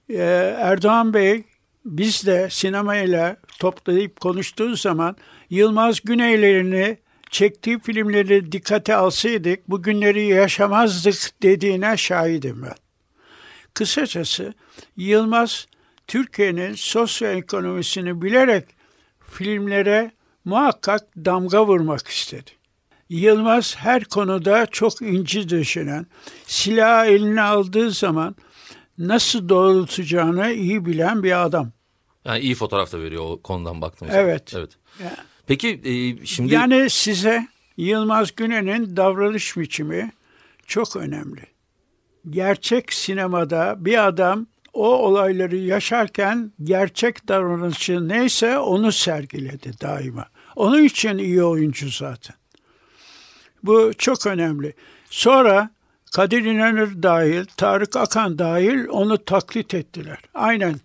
e, 0.08 0.22
Erdoğan 0.58 1.14
Bey 1.14 1.44
biz 1.84 2.26
de 2.26 2.48
sinemayla 2.50 3.36
toplayıp 3.58 4.20
konuştuğu 4.20 4.76
zaman 4.76 5.16
Yılmaz 5.50 6.00
Güneylerini 6.00 6.98
çektiği 7.30 7.80
filmleri 7.80 8.52
dikkate 8.52 8.94
alsaydık 8.94 9.70
bugünleri 9.70 10.26
yaşamazdık 10.26 11.42
dediğine 11.42 11.96
şahidim 11.96 12.62
ben. 12.62 12.76
Kısacası 13.74 14.54
Yılmaz 14.96 15.66
Türkiye'nin 16.06 16.74
sosyoekonomisini 16.74 18.22
bilerek 18.22 18.64
filmlere 19.30 20.10
muhakkak 20.44 21.02
damga 21.16 21.66
vurmak 21.66 22.08
istedi. 22.08 22.50
Yılmaz 23.08 23.76
her 23.76 24.04
konuda 24.04 24.66
çok 24.66 25.02
inci 25.02 25.48
düşünen, 25.48 26.06
silah 26.46 27.06
eline 27.06 27.42
aldığı 27.42 27.90
zaman 27.90 28.36
nasıl 28.98 29.48
doğrultacağını 29.48 30.52
iyi 30.52 30.86
bilen 30.86 31.22
bir 31.22 31.44
adam. 31.44 31.72
Yani 32.24 32.40
iyi 32.40 32.54
fotoğraf 32.54 32.92
da 32.92 33.00
veriyor 33.00 33.24
o 33.24 33.42
konudan 33.42 33.80
baktığımız 33.80 34.14
Evet. 34.14 34.52
Evet. 34.56 34.70
Peki 35.46 35.80
e, 35.84 36.26
şimdi... 36.26 36.54
Yani 36.54 36.90
size 36.90 37.46
Yılmaz 37.76 38.34
Güney'in 38.34 38.96
davranış 38.96 39.56
biçimi 39.56 40.12
çok 40.66 40.96
önemli. 40.96 41.40
Gerçek 42.30 42.92
sinemada 42.92 43.74
bir 43.78 44.06
adam 44.06 44.46
o 44.72 44.88
olayları 44.88 45.56
yaşarken 45.56 46.52
gerçek 46.62 47.28
davranışı 47.28 48.08
neyse 48.08 48.58
onu 48.58 48.92
sergiledi 48.92 49.72
daima. 49.80 50.26
Onun 50.56 50.84
için 50.84 51.18
iyi 51.18 51.44
oyuncu 51.44 51.90
zaten. 51.90 52.36
Bu 53.66 53.92
çok 53.98 54.26
önemli. 54.26 54.74
Sonra 55.10 55.70
Kadir 56.12 56.44
İnanır 56.44 57.02
dahil, 57.02 57.44
Tarık 57.56 57.96
Akan 57.96 58.38
dahil 58.38 58.88
onu 58.88 59.24
taklit 59.24 59.74
ettiler. 59.74 60.18
Aynen. 60.34 60.80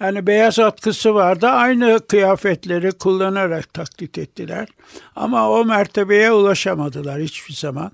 Yani 0.00 0.26
beyaz 0.26 0.58
atkısı 0.58 1.14
vardı. 1.14 1.46
Aynı 1.46 2.00
kıyafetleri 2.08 2.92
kullanarak 2.92 3.74
taklit 3.74 4.18
ettiler. 4.18 4.68
Ama 5.16 5.50
o 5.50 5.64
mertebeye 5.64 6.32
ulaşamadılar 6.32 7.20
hiçbir 7.20 7.54
zaman. 7.54 7.92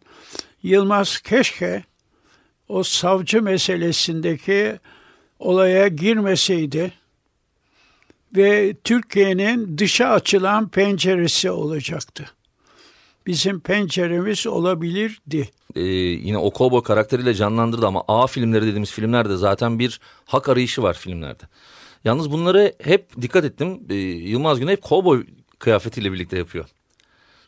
Yılmaz 0.63 1.19
keşke 1.19 1.85
o 2.69 2.83
savcı 2.83 3.43
meselesindeki 3.43 4.79
olaya 5.39 5.89
girmeseydi 5.89 6.93
ve 8.37 8.75
Türkiye'nin 8.85 9.79
dışa 9.79 10.09
açılan 10.09 10.69
penceresi 10.69 11.51
olacaktı 11.51 12.31
bizim 13.27 13.61
penceremiz 13.61 14.47
olabilirdi. 14.47 15.49
Ee, 15.77 15.81
yine 15.81 16.39
o 16.39 16.51
Kobo 16.51 16.83
karakteriyle 16.83 17.35
canlandırdı 17.35 17.87
ama 17.87 18.05
A 18.09 18.27
filmleri 18.27 18.63
dediğimiz 18.67 18.93
filmlerde 18.93 19.37
zaten 19.37 19.79
bir 19.79 20.01
hak 20.25 20.49
arayışı 20.49 20.83
var 20.83 20.95
filmlerde. 20.95 21.43
Yalnız 22.05 22.31
bunları 22.33 22.75
hep 22.83 23.23
dikkat 23.23 23.45
ettim. 23.45 23.81
Ee, 23.91 23.95
Yılmaz 23.95 24.61
Güney 24.61 24.73
hep 24.73 24.83
kovboy 24.83 25.27
kıyafetiyle 25.59 26.13
birlikte 26.13 26.39
yapıyor. 26.39 26.65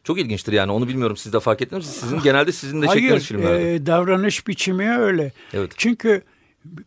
Çok 0.04 0.18
ilginçtir 0.18 0.52
yani 0.52 0.72
onu 0.72 0.88
bilmiyorum 0.88 1.16
siz 1.16 1.32
de 1.32 1.40
fark 1.40 1.62
ettiniz 1.62 1.86
mi? 1.86 1.92
Sizin 1.92 2.20
genelde 2.20 2.52
sizin 2.52 2.82
de 2.82 2.86
çektiğiniz 2.86 3.26
filmlerde. 3.26 3.52
Hayır 3.52 3.80
e, 3.80 3.86
davranış 3.86 4.46
biçimi 4.46 4.98
öyle. 4.98 5.32
Evet. 5.52 5.72
Çünkü 5.76 6.22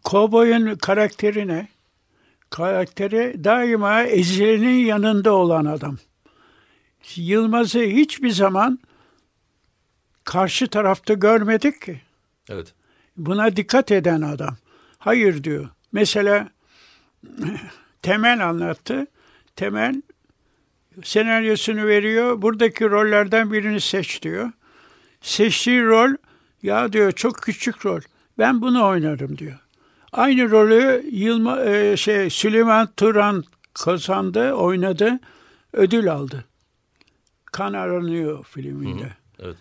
kovboyun 0.04 0.76
karakterine 0.76 1.68
karakteri 2.50 3.44
daima 3.44 4.04
ezilenin 4.04 4.86
yanında 4.86 5.34
olan 5.34 5.66
adam. 5.66 5.98
Yılmaz'ı 7.18 7.80
hiçbir 7.80 8.30
zaman 8.30 8.80
karşı 10.24 10.68
tarafta 10.68 11.14
görmedik 11.14 11.82
ki. 11.82 12.02
Evet. 12.50 12.74
Buna 13.18 13.56
dikkat 13.56 13.92
eden 13.92 14.22
adam. 14.22 14.58
Hayır 14.98 15.44
diyor. 15.44 15.70
Mesela 15.92 16.50
Temel 18.02 18.50
anlattı. 18.50 19.08
Temel 19.56 20.02
senaryosunu 21.04 21.88
veriyor. 21.88 22.42
Buradaki 22.42 22.90
rollerden 22.90 23.52
birini 23.52 23.82
seç 23.82 24.22
diyor. 24.22 24.52
Seçtiği 25.22 25.84
rol 25.84 26.16
ya 26.64 26.94
diyor 26.94 27.12
çok 27.12 27.42
küçük 27.42 27.86
rol. 27.86 28.02
Ben 28.38 28.62
bunu 28.62 28.88
oynarım 28.88 29.38
diyor. 29.38 29.60
Aynı 30.12 30.52
rolü 30.52 31.06
Yılma, 31.12 31.62
e, 31.66 31.98
şey 31.98 32.30
Süleyman 32.30 32.90
Turan 32.98 33.44
kazandı, 33.74 34.54
oynadı, 34.54 35.20
ödül 35.74 36.12
aldı. 36.12 36.46
Kan 37.52 37.74
aranıyor 37.74 38.44
filminde. 38.44 39.04
Hı 39.04 39.08
hı, 39.08 39.12
evet. 39.40 39.56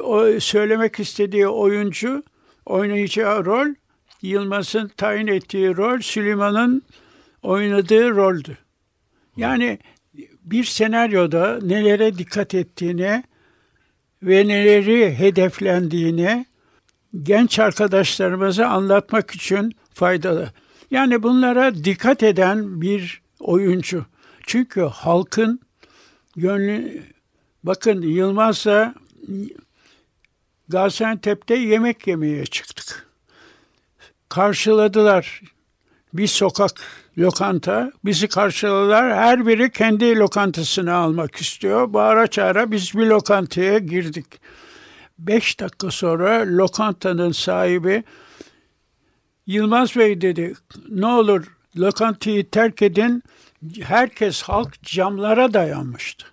O, 0.00 0.40
söylemek 0.40 1.00
istediği 1.00 1.48
oyuncu 1.48 2.22
oynayacağı 2.66 3.44
rol 3.44 3.74
Yılmaz'ın 4.22 4.88
tayin 4.88 5.26
ettiği 5.26 5.76
rol 5.76 6.00
Süleyman'ın 6.00 6.82
oynadığı 7.42 8.10
roldü. 8.10 8.58
Yani 9.36 9.78
bir 10.44 10.64
senaryoda 10.64 11.58
nelere 11.62 12.18
dikkat 12.18 12.54
ettiğine 12.54 13.22
ve 14.22 14.48
neleri 14.48 15.18
hedeflendiğine 15.18 16.44
genç 17.22 17.58
arkadaşlarımıza 17.58 18.66
anlatmak 18.66 19.30
için 19.30 19.72
faydalı. 19.94 20.52
Yani 20.90 21.22
bunlara 21.22 21.74
dikkat 21.74 22.22
eden 22.22 22.80
bir 22.80 23.22
oyuncu. 23.40 24.06
Çünkü 24.46 24.80
halkın 24.80 25.60
gönlü 26.36 27.02
bakın 27.64 28.02
Yılmaz'la 28.02 28.94
Gaziantep'te 30.68 31.54
yemek 31.54 32.06
yemeye 32.06 32.46
çıktık. 32.46 33.06
Karşıladılar. 34.28 35.42
Bir 36.12 36.26
sokak 36.26 36.80
lokanta 37.18 37.92
bizi 38.04 38.28
karşıladılar. 38.28 39.14
Her 39.14 39.46
biri 39.46 39.70
kendi 39.70 40.16
lokantasını 40.18 40.94
almak 40.94 41.36
istiyor. 41.36 41.92
Bağıra 41.92 42.26
çağıra 42.26 42.70
biz 42.70 42.94
bir 42.94 43.06
lokantaya 43.06 43.78
girdik. 43.78 44.26
Beş 45.18 45.60
dakika 45.60 45.90
sonra 45.90 46.44
lokantanın 46.46 47.32
sahibi 47.32 48.04
Yılmaz 49.46 49.96
Bey 49.96 50.20
dedi 50.20 50.54
ne 50.88 51.06
olur 51.06 51.46
lokantayı 51.76 52.50
terk 52.50 52.82
edin. 52.82 53.22
Herkes 53.82 54.42
halk 54.42 54.82
camlara 54.82 55.54
dayanmıştı. 55.54 56.26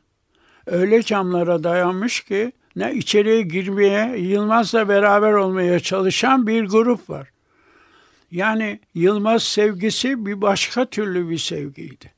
Öyle 0.67 1.03
camlara 1.03 1.63
dayanmış 1.63 2.21
ki 2.21 2.51
ne 2.75 2.93
içeriye 2.93 3.41
girmeye, 3.41 4.17
Yılmaz'la 4.17 4.89
beraber 4.89 5.33
olmaya 5.33 5.79
çalışan 5.79 6.47
bir 6.47 6.65
grup 6.65 7.09
var. 7.09 7.27
Yani 8.31 8.79
Yılmaz 8.95 9.43
sevgisi 9.43 10.25
bir 10.25 10.41
başka 10.41 10.85
türlü 10.85 11.29
bir 11.29 11.37
sevgiydi. 11.37 12.13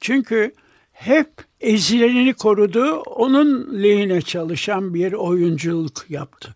Çünkü 0.00 0.52
hep 0.92 1.30
ezilenini 1.60 2.34
korudu, 2.34 2.96
onun 2.96 3.82
lehine 3.82 4.22
çalışan 4.22 4.94
bir 4.94 5.12
oyunculuk 5.12 6.10
yaptı. 6.10 6.54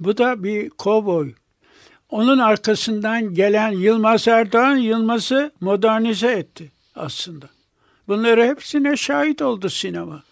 Bu 0.00 0.16
da 0.18 0.42
bir 0.42 0.70
kovboy. 0.70 1.32
Onun 2.08 2.38
arkasından 2.38 3.34
gelen 3.34 3.70
Yılmaz 3.70 4.28
Erdoğan 4.28 4.76
Yılmaz'ı 4.76 5.52
modernize 5.60 6.32
etti 6.32 6.72
aslında. 6.94 7.48
Bunları 8.08 8.44
hepsine 8.44 8.96
şahit 8.96 9.42
oldu 9.42 9.68
sinema. 9.70 10.22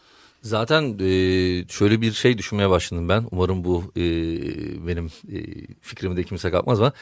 Zaten 0.42 0.99
e, 1.00 1.68
şöyle 1.68 2.00
bir 2.00 2.12
şey 2.12 2.38
düşünmeye 2.38 2.71
başladım 2.71 3.09
ben. 3.09 3.28
Umarım 3.30 3.64
bu 3.64 3.85
e, 3.97 4.02
benim 4.87 5.07
e, 5.07 5.38
fikrimi 5.80 6.16
de 6.16 6.25
kimse 6.25 6.50
kapmaz 6.50 6.80
ama 6.80 6.92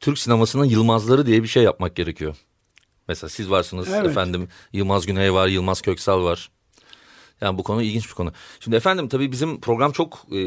Türk 0.00 0.18
sinemasının 0.18 0.64
Yılmazları 0.64 1.26
diye 1.26 1.42
bir 1.42 1.48
şey 1.48 1.62
yapmak 1.62 1.96
gerekiyor. 1.96 2.36
Mesela 3.08 3.30
siz 3.30 3.50
varsınız 3.50 3.88
evet. 3.88 4.06
efendim 4.06 4.48
Yılmaz 4.72 5.06
Güney 5.06 5.32
var, 5.32 5.48
Yılmaz 5.48 5.80
Köksal 5.80 6.24
var. 6.24 6.50
Yani 7.40 7.58
bu 7.58 7.62
konu 7.62 7.82
ilginç 7.82 8.08
bir 8.08 8.14
konu. 8.14 8.32
Şimdi 8.60 8.76
efendim 8.76 9.08
tabii 9.08 9.32
bizim 9.32 9.60
program 9.60 9.92
çok 9.92 10.26
e, 10.32 10.38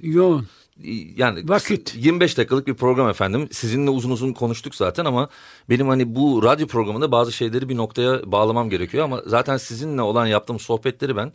yoğun. 0.00 0.46
Yani 1.16 1.48
vakit 1.48 1.94
25 1.96 2.38
dakikalık 2.38 2.66
bir 2.66 2.74
program 2.74 3.08
efendim. 3.08 3.48
Sizinle 3.52 3.90
uzun 3.90 4.10
uzun 4.10 4.32
konuştuk 4.32 4.74
zaten 4.74 5.04
ama 5.04 5.28
benim 5.70 5.88
hani 5.88 6.14
bu 6.14 6.42
radyo 6.42 6.66
programında 6.66 7.12
bazı 7.12 7.32
şeyleri 7.32 7.68
bir 7.68 7.76
noktaya 7.76 8.32
bağlamam 8.32 8.70
gerekiyor 8.70 9.04
ama 9.04 9.22
zaten 9.26 9.56
sizinle 9.56 10.02
olan 10.02 10.26
yaptığım 10.26 10.60
sohbetleri 10.60 11.16
ben 11.16 11.32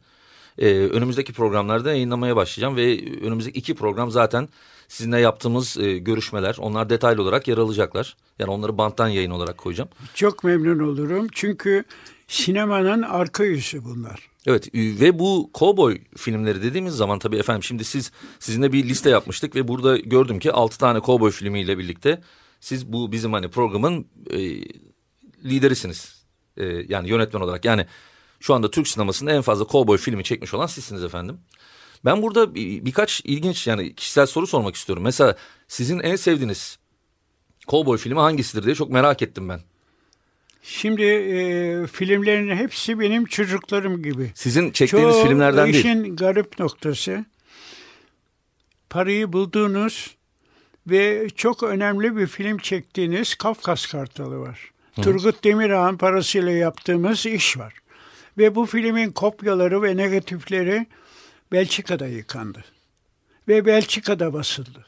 e, 0.60 0.76
önümüzdeki 0.76 1.34
programlarda 1.34 1.92
yayınlamaya 1.92 2.36
başlayacağım 2.36 2.76
ve 2.76 3.00
önümüzdeki 3.22 3.60
iki 3.60 3.76
program 3.76 4.12
zaten 4.12 4.50
sizinle 4.88 5.20
yaptığımız 5.20 5.78
e, 5.78 5.98
görüşmeler. 5.98 6.56
Onlar 6.60 6.90
detaylı 6.90 7.22
olarak 7.22 7.48
yer 7.48 7.58
alacaklar. 7.58 8.18
Yani 8.40 8.52
onları 8.52 8.78
banttan 8.78 9.08
yayın 9.08 9.32
olarak 9.32 9.58
koyacağım. 9.58 9.90
Çok 10.14 10.44
memnun 10.44 10.80
olurum 10.80 11.28
çünkü 11.32 11.84
sinemanın 12.28 13.02
arka 13.02 13.44
yüzü 13.44 13.84
bunlar. 13.84 14.30
Evet 14.48 14.76
ve 14.76 15.20
bu 15.20 15.50
kovboy 15.54 15.98
filmleri 16.18 16.64
dediğimiz 16.64 16.94
zaman 16.94 17.20
tabii 17.20 17.38
efendim 17.38 17.64
şimdi 17.64 17.84
siz 17.84 18.12
sizinle 18.40 18.74
bir 18.74 18.90
liste 18.90 19.10
yapmıştık 19.10 19.56
ve 19.56 19.68
burada 19.68 19.98
gördüm 19.98 20.40
ki 20.40 20.52
altı 20.52 20.78
tane 20.78 21.00
kovboy 21.00 21.32
filmiyle 21.32 21.78
birlikte 21.78 22.22
siz 22.60 22.94
bu 22.94 23.12
bizim 23.12 23.34
hani 23.34 23.50
programın 23.50 24.08
e, 24.30 24.40
liderisiniz. 25.46 26.26
E, 26.58 26.66
yani 26.66 27.10
yönetmen 27.10 27.42
olarak 27.42 27.66
yani 27.66 27.86
şu 28.40 28.54
anda 28.54 28.72
Türk 28.72 28.88
sinemasında 28.88 29.32
en 29.32 29.42
fazla 29.42 29.66
kovboy 29.66 29.98
filmi 29.98 30.24
çekmiş 30.24 30.54
olan 30.54 30.68
sizsiniz 30.68 31.04
efendim. 31.04 31.38
Ben 32.06 32.22
burada 32.22 32.56
bir, 32.56 32.86
birkaç 32.86 33.22
ilginç 33.24 33.68
yani 33.68 33.96
kişisel 33.96 34.26
soru 34.26 34.48
sormak 34.48 34.76
istiyorum. 34.76 35.04
Mesela 35.04 35.36
sizin 35.68 36.00
en 36.00 36.16
sevdiğiniz 36.16 36.80
kovboy 37.68 37.98
filmi 37.98 38.20
hangisidir 38.20 38.64
diye 38.64 38.76
çok 38.76 38.90
merak 38.90 39.22
ettim 39.22 39.50
ben. 39.50 39.60
Şimdi 40.64 41.04
e, 41.04 41.88
filmlerin 41.88 42.56
hepsi 42.56 43.00
benim 43.00 43.26
çocuklarım 43.26 44.04
gibi. 44.04 44.32
Sizin 44.36 44.72
çektiğiniz 44.72 45.14
Çoğu 45.14 45.24
filmlerden 45.24 45.66
değil. 45.66 45.76
işin 45.76 46.16
garip 46.16 46.60
noktası 46.60 47.26
parayı 48.90 49.34
bulduğunuz 49.34 50.16
ve 50.88 51.28
çok 51.36 51.64
önemli 51.64 52.18
bir 52.18 52.28
film 52.28 52.58
çektiğiniz 52.58 53.36
Kafkas 53.36 53.86
Kartalı 53.86 54.40
var. 54.40 54.72
Hı. 54.96 55.02
Turgut 55.02 55.44
Demirağ'ın 55.44 55.98
parasıyla 55.98 56.52
yaptığımız 56.52 57.26
iş 57.26 57.58
var. 57.58 57.74
Ve 58.38 58.56
bu 58.56 58.66
filmin 58.66 59.12
kopyaları 59.12 59.82
ve 59.82 59.98
negatifleri 59.98 60.88
Belçika'da 61.52 62.08
yıkandı. 62.08 62.64
Ve 63.48 63.66
Belçika'da 63.66 64.34
basıldı. 64.34 64.86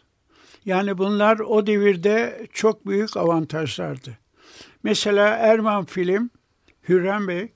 Yani 0.65 0.97
bunlar 0.97 1.39
o 1.39 1.67
devirde 1.67 2.47
çok 2.53 2.87
büyük 2.87 3.17
avantajlardı. 3.17 4.17
Mesela 4.83 5.27
Erman 5.27 5.85
film, 5.85 6.29
Hürrem 6.89 7.27
Bey, 7.27 7.49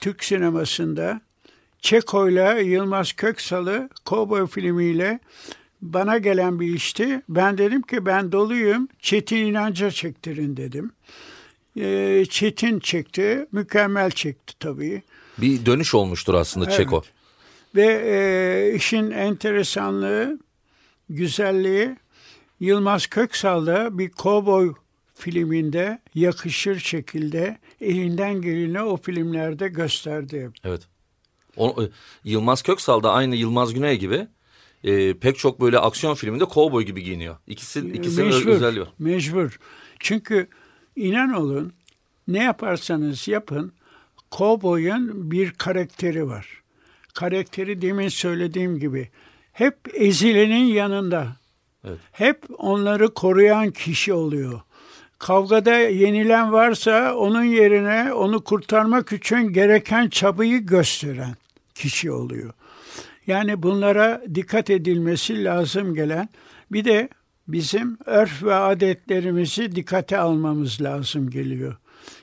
Türk 0.00 0.24
sinemasında 0.24 1.20
Çeko'yla 1.78 2.52
Yılmaz 2.52 3.12
Köksal'ı 3.12 3.88
Cowboy 4.06 4.46
filmiyle 4.46 5.20
bana 5.82 6.18
gelen 6.18 6.60
bir 6.60 6.74
işti. 6.74 7.22
Ben 7.28 7.58
dedim 7.58 7.82
ki 7.82 8.06
ben 8.06 8.32
doluyum, 8.32 8.88
Çetin 8.98 9.36
İnanca 9.36 9.90
çektirin 9.90 10.56
dedim. 10.56 10.92
Ee, 11.76 12.24
Çetin 12.30 12.80
çekti, 12.80 13.46
mükemmel 13.52 14.10
çekti 14.10 14.54
tabii. 14.58 15.02
Bir 15.40 15.66
dönüş 15.66 15.94
olmuştur 15.94 16.34
aslında 16.34 16.66
evet. 16.66 16.76
Çeko. 16.76 17.02
Ve 17.74 17.86
e, 17.86 18.74
işin 18.74 19.10
enteresanlığı, 19.10 20.38
güzelliği 21.08 21.96
Yılmaz 22.60 23.06
Köksal 23.06 23.66
da 23.66 23.98
bir 23.98 24.10
kovboy 24.10 24.74
filminde 25.14 26.00
yakışır 26.14 26.78
şekilde 26.78 27.58
elinden 27.80 28.42
geleni 28.42 28.82
o 28.82 28.96
filmlerde 28.96 29.68
gösterdi. 29.68 30.50
Evet. 30.64 30.82
O, 31.56 31.82
e, 31.82 31.88
Yılmaz 32.24 32.62
Köksal 32.62 33.02
da 33.02 33.12
aynı 33.12 33.36
Yılmaz 33.36 33.74
Güney 33.74 33.98
gibi 33.98 34.26
e, 34.84 35.14
pek 35.14 35.38
çok 35.38 35.60
böyle 35.60 35.78
aksiyon 35.78 36.14
filminde 36.14 36.44
kovboy 36.44 36.84
gibi 36.84 37.02
giyiniyor. 37.02 37.36
İkisi, 37.46 37.80
ikisinin 37.80 38.26
mecbur, 38.26 38.50
özelliği 38.50 38.82
var. 38.82 38.92
Mecbur. 38.98 39.58
Çünkü 39.98 40.48
inan 40.96 41.32
olun 41.32 41.72
ne 42.28 42.42
yaparsanız 42.44 43.28
yapın 43.28 43.72
kovboyun 44.30 45.30
bir 45.30 45.50
karakteri 45.50 46.28
var 46.28 46.60
karakteri 47.14 47.82
demin 47.82 48.08
söylediğim 48.08 48.78
gibi 48.78 49.08
hep 49.52 49.76
ezilenin 49.94 50.64
yanında. 50.64 51.28
Evet. 51.84 51.98
Hep 52.12 52.42
onları 52.58 53.14
koruyan 53.14 53.70
kişi 53.70 54.12
oluyor. 54.12 54.60
Kavgada 55.18 55.74
yenilen 55.74 56.52
varsa 56.52 57.14
onun 57.14 57.44
yerine 57.44 58.12
onu 58.12 58.44
kurtarmak 58.44 59.12
için 59.12 59.52
gereken 59.52 60.08
çabayı 60.08 60.58
gösteren 60.58 61.34
kişi 61.74 62.10
oluyor. 62.10 62.52
Yani 63.26 63.62
bunlara 63.62 64.22
dikkat 64.34 64.70
edilmesi 64.70 65.44
lazım 65.44 65.94
gelen 65.94 66.28
bir 66.72 66.84
de 66.84 67.08
bizim 67.48 67.98
örf 68.06 68.42
ve 68.42 68.54
adetlerimizi 68.54 69.76
dikkate 69.76 70.18
almamız 70.18 70.82
lazım 70.82 71.30
geliyor. 71.30 71.76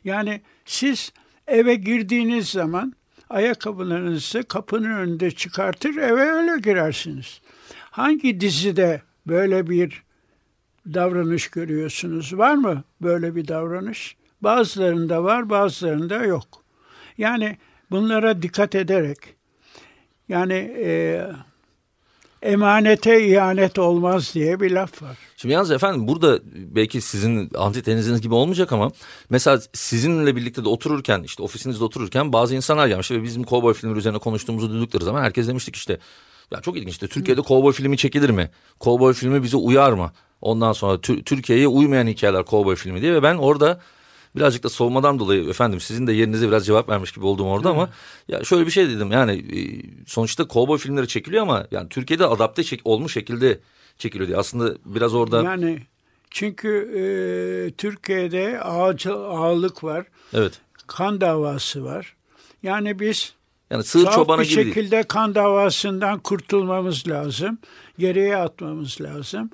Yani 0.04 0.41
siz 0.65 1.12
eve 1.48 1.76
girdiğiniz 1.76 2.50
zaman 2.50 2.94
ayakkabılarınızı 3.30 4.44
kapının 4.44 4.92
önünde 4.92 5.32
çıkartır 5.32 5.96
eve 5.96 6.32
öyle 6.32 6.60
girersiniz. 6.60 7.42
Hangi 7.92 8.42
dizide 8.42 9.02
böyle 9.28 9.70
bir 9.70 10.04
davranış 10.94 11.48
görüyorsunuz? 11.48 12.38
Var 12.38 12.56
mı 12.56 12.84
böyle 13.02 13.36
bir 13.36 13.48
davranış? 13.48 14.16
Bazılarında 14.42 15.24
var, 15.24 15.50
bazılarında 15.50 16.26
yok. 16.26 16.64
Yani 17.18 17.58
bunlara 17.92 18.42
dikkat 18.42 18.76
ederek 18.76 19.18
yani 20.30 20.76
e, 20.78 21.22
emanete 22.41 23.28
ihanet 23.28 23.80
olmaz 23.80 24.32
diye 24.34 24.60
bir 24.60 24.71
laf 24.71 25.02
var. 25.02 25.17
Şimdi 25.38 25.54
yalnız 25.54 25.71
efendim 25.71 26.08
burada 26.08 26.39
belki 26.54 27.02
sizin 27.02 27.50
antiteniziniz 27.58 28.21
gibi 28.21 28.34
olmayacak 28.34 28.71
ama 28.71 28.91
mesela 29.30 29.60
sizinle 29.73 30.36
birlikte 30.36 30.63
de 30.63 30.69
otururken 30.69 31.23
işte 31.23 31.43
ofisinizde 31.43 31.84
otururken 31.84 32.34
bazı 32.34 32.56
insanlar 32.56 32.88
gelmiş 32.88 33.12
ve 33.12 33.23
bizim 33.23 33.43
kovboy 33.43 33.73
filmleri 33.73 34.00
üzerine 34.00 34.19
konuştuğumuzu 34.19 34.71
duydukları 34.71 35.04
zaman 35.04 35.21
herkes 35.21 35.47
demiştik 35.47 35.76
işte 35.76 35.97
ya 36.52 36.62
çok 36.62 36.78
ilginç 36.78 36.91
işte 36.91 37.08
Türkiye'de 37.08 37.41
kovboy 37.41 37.73
filmi 37.73 37.97
çekilir 37.97 38.30
mi? 38.30 38.50
Kovboy 38.80 39.13
filmi 39.13 39.43
bize 39.43 39.58
uyar 39.58 39.91
mı? 39.91 40.12
Ondan 40.41 40.73
sonra 40.73 41.02
Türkiye'ye 41.02 41.67
uymayan 41.67 42.08
hikayeler 42.08 42.45
kovboy 42.45 42.76
filmi 42.76 43.02
diye 43.02 43.13
ve 43.13 43.23
ben 43.23 43.36
orada 43.36 43.80
birazcık 44.36 44.63
da 44.63 44.70
soğumadan 44.70 45.20
dolayı 45.20 45.50
efendim 45.50 45.80
sizin 45.80 46.08
de 46.08 46.13
yerinize 46.13 46.48
biraz 46.48 46.66
cevap 46.66 46.90
vermiş 46.90 47.12
gibi 47.12 47.26
oldum 47.26 47.48
orada 47.48 47.70
ama 47.70 47.90
ya 48.28 48.44
şöyle 48.44 48.66
bir 48.66 48.72
şey 48.72 48.90
dedim 48.90 49.12
yani 49.12 49.32
e, 49.32 49.60
sonuçta 50.08 50.48
kovboy 50.48 50.78
filmleri 50.78 51.08
çekiliyor 51.08 51.44
ama 51.44 51.68
yani 51.72 51.90
Türkiye'de 51.90 52.26
adapte 52.26 52.63
çek, 52.63 52.82
olmuş 52.84 53.13
şekilde 53.13 53.60
çekiliyor 53.98 54.28
diye. 54.28 54.38
Aslında 54.38 54.78
biraz 54.86 55.13
orada 55.13 55.44
yani 55.44 55.80
çünkü 56.32 56.70
e, 56.70 57.04
Türkiye'de 57.72 58.62
ağacı, 58.62 59.16
ağalık 59.16 59.84
var. 59.84 60.06
Evet. 60.34 60.62
Kan 60.88 61.22
davası 61.22 61.84
var. 61.84 62.16
Yani 62.63 63.00
biz 63.00 63.34
yani 63.70 63.84
sığır 63.84 64.12
çobanı 64.12 64.42
bir 64.42 64.50
gibi 64.50 64.63
şekilde 64.63 64.92
değil. 64.92 65.04
kan 65.04 65.36
davasından 65.36 66.20
kurtulmamız 66.20 67.08
lazım. 67.08 67.58
Geriye 68.00 68.38
atmamız 68.38 69.02
lazım. 69.02 69.50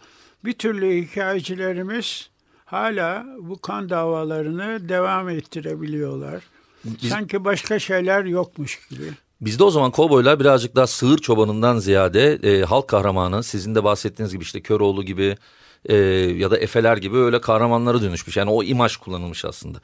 Bir 0.46 0.54
türlü 0.54 1.02
hikayecilerimiz 1.02 2.30
hala 2.74 3.26
bu 3.40 3.62
kan 3.62 3.90
davalarını 3.90 4.90
devam 4.90 5.30
ettirebiliyorlar. 5.30 6.44
Biz, 6.86 7.10
Sanki 7.10 7.46
başka 7.46 7.80
şeyler 7.80 8.26
yokmuş 8.26 8.80
gibi. 8.90 9.04
Bizde 9.42 9.64
o 9.64 9.72
zaman 9.72 9.92
kovboylar 9.92 10.40
birazcık 10.40 10.76
daha 10.76 10.88
sığır 10.88 11.18
çobanından 11.18 11.80
ziyade 11.80 12.34
e, 12.44 12.64
halk 12.64 12.88
kahramanı 12.88 13.44
sizin 13.44 13.76
de 13.76 13.84
bahsettiğiniz 13.84 14.34
gibi 14.34 14.44
işte 14.44 14.62
Köroğlu 14.62 15.04
gibi 15.04 15.38
e, 15.86 15.96
ya 16.38 16.52
da 16.52 16.58
Efeler 16.58 16.98
gibi 16.98 17.18
öyle 17.18 17.42
kahramanlara 17.42 18.02
dönüşmüş. 18.02 18.38
Yani 18.38 18.50
o 18.50 18.64
imaj 18.64 18.98
kullanılmış 18.98 19.46
aslında. 19.46 19.82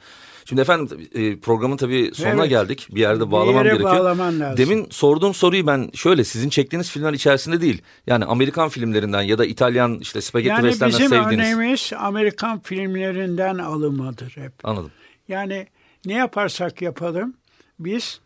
Şimdi 0.50 0.62
efendim 0.62 1.08
e, 1.14 1.40
programın 1.40 1.76
tabii 1.76 2.10
sonuna 2.14 2.40
evet. 2.40 2.50
geldik. 2.50 2.88
Bir 2.90 3.00
yerde 3.00 3.30
bağlamam 3.30 3.64
bir 3.64 3.70
gerekiyor. 3.70 4.04
lazım. 4.04 4.56
Demin 4.56 4.86
sorduğum 4.90 5.34
soruyu 5.34 5.66
ben 5.66 5.90
şöyle 5.94 6.24
sizin 6.24 6.48
çektiğiniz 6.48 6.90
filmler 6.90 7.12
içerisinde 7.12 7.60
değil. 7.60 7.82
Yani 8.06 8.24
Amerikan 8.24 8.68
filmlerinden 8.68 9.22
ya 9.22 9.38
da 9.38 9.44
İtalyan 9.44 9.98
işte 10.00 10.20
spagetti 10.20 10.48
yani 10.48 10.62
westernler 10.62 10.92
sevdiğiniz. 10.92 11.12
Yani 11.16 11.30
bizim 11.30 11.58
örneğimiz 11.58 11.92
Amerikan 11.98 12.60
filmlerinden 12.60 13.58
alınmadır 13.58 14.36
hep. 14.36 14.52
Anladım. 14.64 14.90
Yani 15.28 15.66
ne 16.06 16.14
yaparsak 16.14 16.82
yapalım 16.82 17.34
biz 17.78 18.20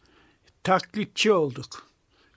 taklitçi 0.62 1.32
olduk 1.32 1.86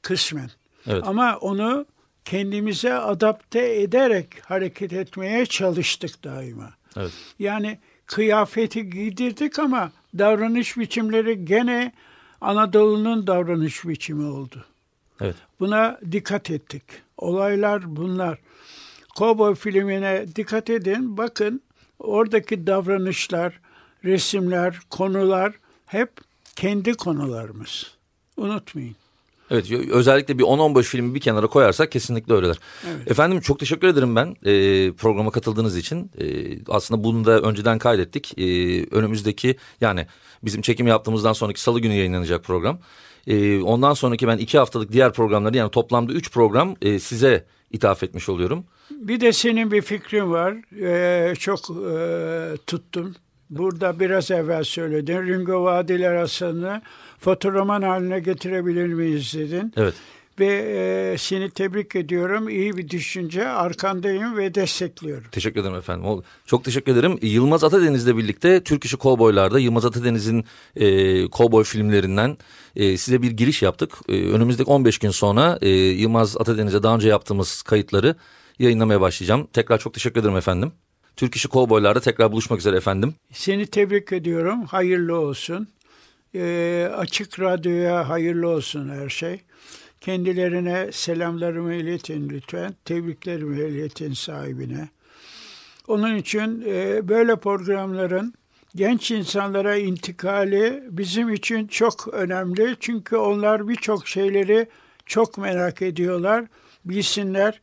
kısmen. 0.01 0.49
Evet. 0.87 1.03
Ama 1.07 1.37
onu 1.37 1.85
kendimize 2.25 2.93
adapte 2.93 3.81
ederek 3.81 4.27
hareket 4.45 4.93
etmeye 4.93 5.45
çalıştık 5.45 6.23
daima. 6.23 6.73
Evet. 6.97 7.11
Yani 7.39 7.79
kıyafeti 8.07 8.89
giydirdik 8.89 9.59
ama 9.59 9.91
davranış 10.17 10.77
biçimleri 10.77 11.45
gene 11.45 11.91
Anadolu'nun 12.41 13.27
davranış 13.27 13.85
biçimi 13.85 14.25
oldu. 14.25 14.65
Evet. 15.21 15.35
Buna 15.59 15.99
dikkat 16.11 16.51
ettik. 16.51 16.83
Olaylar 17.17 17.95
bunlar. 17.95 18.39
Cowboy 19.15 19.55
filmine 19.55 20.25
dikkat 20.35 20.69
edin. 20.69 21.17
Bakın 21.17 21.61
oradaki 21.99 22.67
davranışlar, 22.67 23.59
resimler, 24.05 24.79
konular 24.89 25.53
hep 25.85 26.11
kendi 26.55 26.93
konularımız. 26.93 27.97
Unutmayın. 28.37 28.95
Evet 29.51 29.71
özellikle 29.71 30.37
bir 30.37 30.43
10-15 30.43 30.83
filmi 30.83 31.15
bir 31.15 31.19
kenara 31.19 31.47
koyarsak 31.47 31.91
kesinlikle 31.91 32.33
öyleler. 32.33 32.59
Evet. 32.87 33.11
Efendim 33.11 33.41
çok 33.41 33.59
teşekkür 33.59 33.87
ederim 33.87 34.15
ben 34.15 34.35
e, 34.45 34.91
programa 34.91 35.31
katıldığınız 35.31 35.77
için. 35.77 36.11
E, 36.19 36.25
aslında 36.67 37.03
bunu 37.03 37.25
da 37.25 37.41
önceden 37.41 37.79
kaydettik. 37.79 38.39
E, 38.39 38.43
önümüzdeki 38.91 39.55
yani 39.81 40.07
bizim 40.43 40.61
çekim 40.61 40.87
yaptığımızdan 40.87 41.33
sonraki 41.33 41.61
salı 41.61 41.79
günü 41.79 41.93
yayınlanacak 41.93 42.43
program. 42.43 42.79
E, 43.27 43.61
ondan 43.61 43.93
sonraki 43.93 44.27
ben 44.27 44.37
iki 44.37 44.57
haftalık 44.57 44.91
diğer 44.91 45.13
programları 45.13 45.57
yani 45.57 45.71
toplamda 45.71 46.13
üç 46.13 46.31
program 46.31 46.75
e, 46.81 46.99
size 46.99 47.45
ithaf 47.71 48.03
etmiş 48.03 48.29
oluyorum. 48.29 48.65
Bir 48.91 49.21
de 49.21 49.33
senin 49.33 49.71
bir 49.71 49.81
fikrin 49.81 50.31
var. 50.31 50.55
Ee, 50.81 51.35
çok 51.35 51.59
e, 51.69 52.57
tuttum. 52.67 53.15
Burada 53.49 53.99
biraz 53.99 54.31
evvel 54.31 54.63
söyledin. 54.63 55.27
Ringo 55.27 55.63
Vadiler 55.63 56.15
Hasan'ı 56.15 56.81
fotoroman 57.19 57.81
haline 57.81 58.19
getirebilir 58.19 58.87
miyiz 58.87 59.33
dedin. 59.33 59.73
Evet. 59.77 59.93
Ve 60.39 60.45
e, 61.13 61.17
seni 61.17 61.49
tebrik 61.49 61.95
ediyorum. 61.95 62.49
İyi 62.49 62.77
bir 62.77 62.89
düşünce. 62.89 63.47
Arkandayım 63.47 64.37
ve 64.37 64.55
destekliyorum. 64.55 65.29
Teşekkür 65.31 65.61
ederim 65.61 65.75
efendim. 65.75 66.23
Çok 66.45 66.63
teşekkür 66.63 66.91
ederim. 66.91 67.19
Yılmaz 67.21 67.63
Atadeniz'le 67.63 68.17
birlikte 68.17 68.63
Türk 68.63 68.85
İşi 68.85 68.97
Kovboylar'da 68.97 69.59
Yılmaz 69.59 69.85
Atadeniz'in 69.85 70.45
e, 70.75 71.27
kovboy 71.27 71.63
filmlerinden 71.63 72.37
e, 72.75 72.97
size 72.97 73.21
bir 73.21 73.31
giriş 73.31 73.61
yaptık. 73.61 73.93
E, 74.09 74.13
önümüzdeki 74.13 74.69
15 74.69 74.97
gün 74.97 75.09
sonra 75.09 75.59
e, 75.61 75.69
Yılmaz 75.69 76.37
Atadeniz'e 76.37 76.83
daha 76.83 76.95
önce 76.95 77.09
yaptığımız 77.09 77.61
kayıtları 77.61 78.15
yayınlamaya 78.59 79.01
başlayacağım. 79.01 79.47
Tekrar 79.53 79.77
çok 79.77 79.93
teşekkür 79.93 80.21
ederim 80.21 80.37
efendim. 80.37 80.71
Türk 81.17 81.35
İşi 81.35 81.47
Kovboylar'da 81.47 81.99
tekrar 81.99 82.31
buluşmak 82.31 82.59
üzere 82.59 82.77
efendim. 82.77 83.15
Seni 83.31 83.65
tebrik 83.67 84.13
ediyorum. 84.13 84.65
Hayırlı 84.65 85.19
olsun. 85.19 85.67
E, 86.35 86.89
açık 86.97 87.39
Radyo'ya 87.39 88.09
hayırlı 88.09 88.47
olsun 88.47 88.89
her 88.89 89.09
şey. 89.09 89.41
Kendilerine 90.01 90.91
selamlarımı 90.91 91.73
iletin 91.73 92.29
lütfen. 92.29 92.75
Tebriklerimi 92.85 93.59
iletin 93.59 94.13
sahibine. 94.13 94.89
Onun 95.87 96.15
için 96.15 96.63
e, 96.67 97.07
böyle 97.07 97.35
programların 97.35 98.33
genç 98.75 99.11
insanlara 99.11 99.75
intikali 99.75 100.83
bizim 100.89 101.33
için 101.33 101.67
çok 101.67 102.07
önemli. 102.13 102.75
Çünkü 102.79 103.15
onlar 103.15 103.67
birçok 103.67 104.07
şeyleri 104.07 104.67
çok 105.05 105.37
merak 105.37 105.81
ediyorlar. 105.81 106.45
Bilsinler. 106.85 107.61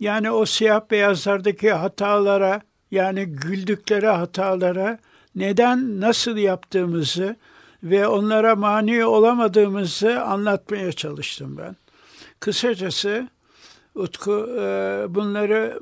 Yani 0.00 0.30
o 0.30 0.46
siyah 0.46 0.80
beyazlardaki 0.90 1.72
hatalara 1.72 2.60
yani 2.90 3.26
güldükleri 3.26 4.06
hatalara 4.06 4.98
neden 5.34 6.00
nasıl 6.00 6.36
yaptığımızı 6.36 7.36
ve 7.82 8.06
onlara 8.06 8.56
mani 8.56 9.04
olamadığımızı 9.04 10.22
anlatmaya 10.22 10.92
çalıştım 10.92 11.56
ben. 11.58 11.76
Kısacası 12.40 13.28
Utku 13.94 14.56
e, 14.60 15.06
bunları 15.08 15.80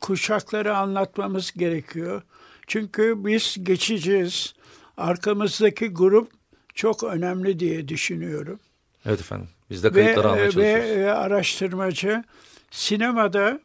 kuşaklara 0.00 0.78
anlatmamız 0.78 1.52
gerekiyor. 1.52 2.22
Çünkü 2.66 3.24
biz 3.24 3.56
geçeceğiz. 3.62 4.54
Arkamızdaki 4.96 5.88
grup 5.88 6.30
çok 6.74 7.04
önemli 7.04 7.58
diye 7.58 7.88
düşünüyorum. 7.88 8.60
Evet 9.06 9.20
efendim. 9.20 9.48
Biz 9.70 9.84
de 9.84 9.90
kayıtları 9.92 10.26
ve, 10.26 10.30
almaya 10.30 10.50
çalışıyoruz. 10.50 10.90
Ve 10.90 11.12
araştırmacı 11.12 12.24
sinemada 12.70 13.60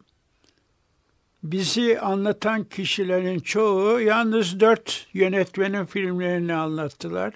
bizi 1.43 1.99
anlatan 1.99 2.63
kişilerin 2.63 3.39
çoğu 3.39 4.01
yalnız 4.01 4.59
dört 4.59 5.07
yönetmenin 5.13 5.85
filmlerini 5.85 6.53
anlattılar. 6.53 7.33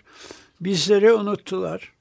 Bizleri 0.62 1.13
unuttular. 1.13 1.91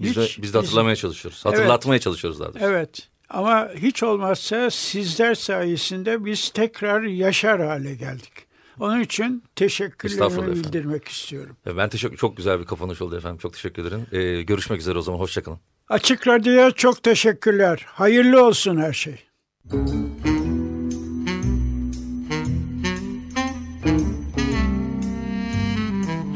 Biz 0.00 0.16
de, 0.16 0.26
biz 0.42 0.54
de 0.54 0.58
hatırlamaya 0.58 0.92
biz, 0.94 1.00
çalışıyoruz. 1.00 1.44
Hatırlatmaya 1.44 1.96
evet, 1.96 2.02
çalışıyoruz 2.02 2.40
daha 2.40 2.48
doğrusu. 2.48 2.64
Evet. 2.64 3.08
Ama 3.30 3.68
hiç 3.74 4.02
olmazsa 4.02 4.70
sizler 4.70 5.34
sayesinde 5.34 6.24
biz 6.24 6.50
tekrar 6.50 7.02
yaşar 7.02 7.66
hale 7.66 7.94
geldik. 7.94 8.32
Onun 8.80 9.00
için 9.00 9.44
teşekkürlerimi 9.56 10.56
bildirmek 10.56 11.08
istiyorum. 11.08 11.56
Ben 11.66 11.88
teşekkür 11.88 12.16
çok 12.16 12.36
güzel 12.36 12.60
bir 12.60 12.64
kapanış 12.64 13.02
oldu 13.02 13.16
efendim. 13.16 13.38
Çok 13.38 13.52
teşekkür 13.52 13.82
ederim. 13.82 14.06
Ee, 14.12 14.42
görüşmek 14.42 14.80
üzere 14.80 14.98
o 14.98 15.02
zaman. 15.02 15.18
Hoşçakalın. 15.18 15.58
Açık 15.88 16.26
Radyo'ya 16.26 16.70
çok 16.70 17.02
teşekkürler. 17.02 17.86
Hayırlı 17.86 18.46
olsun 18.46 18.76
her 18.76 18.92
şey. 18.92 19.18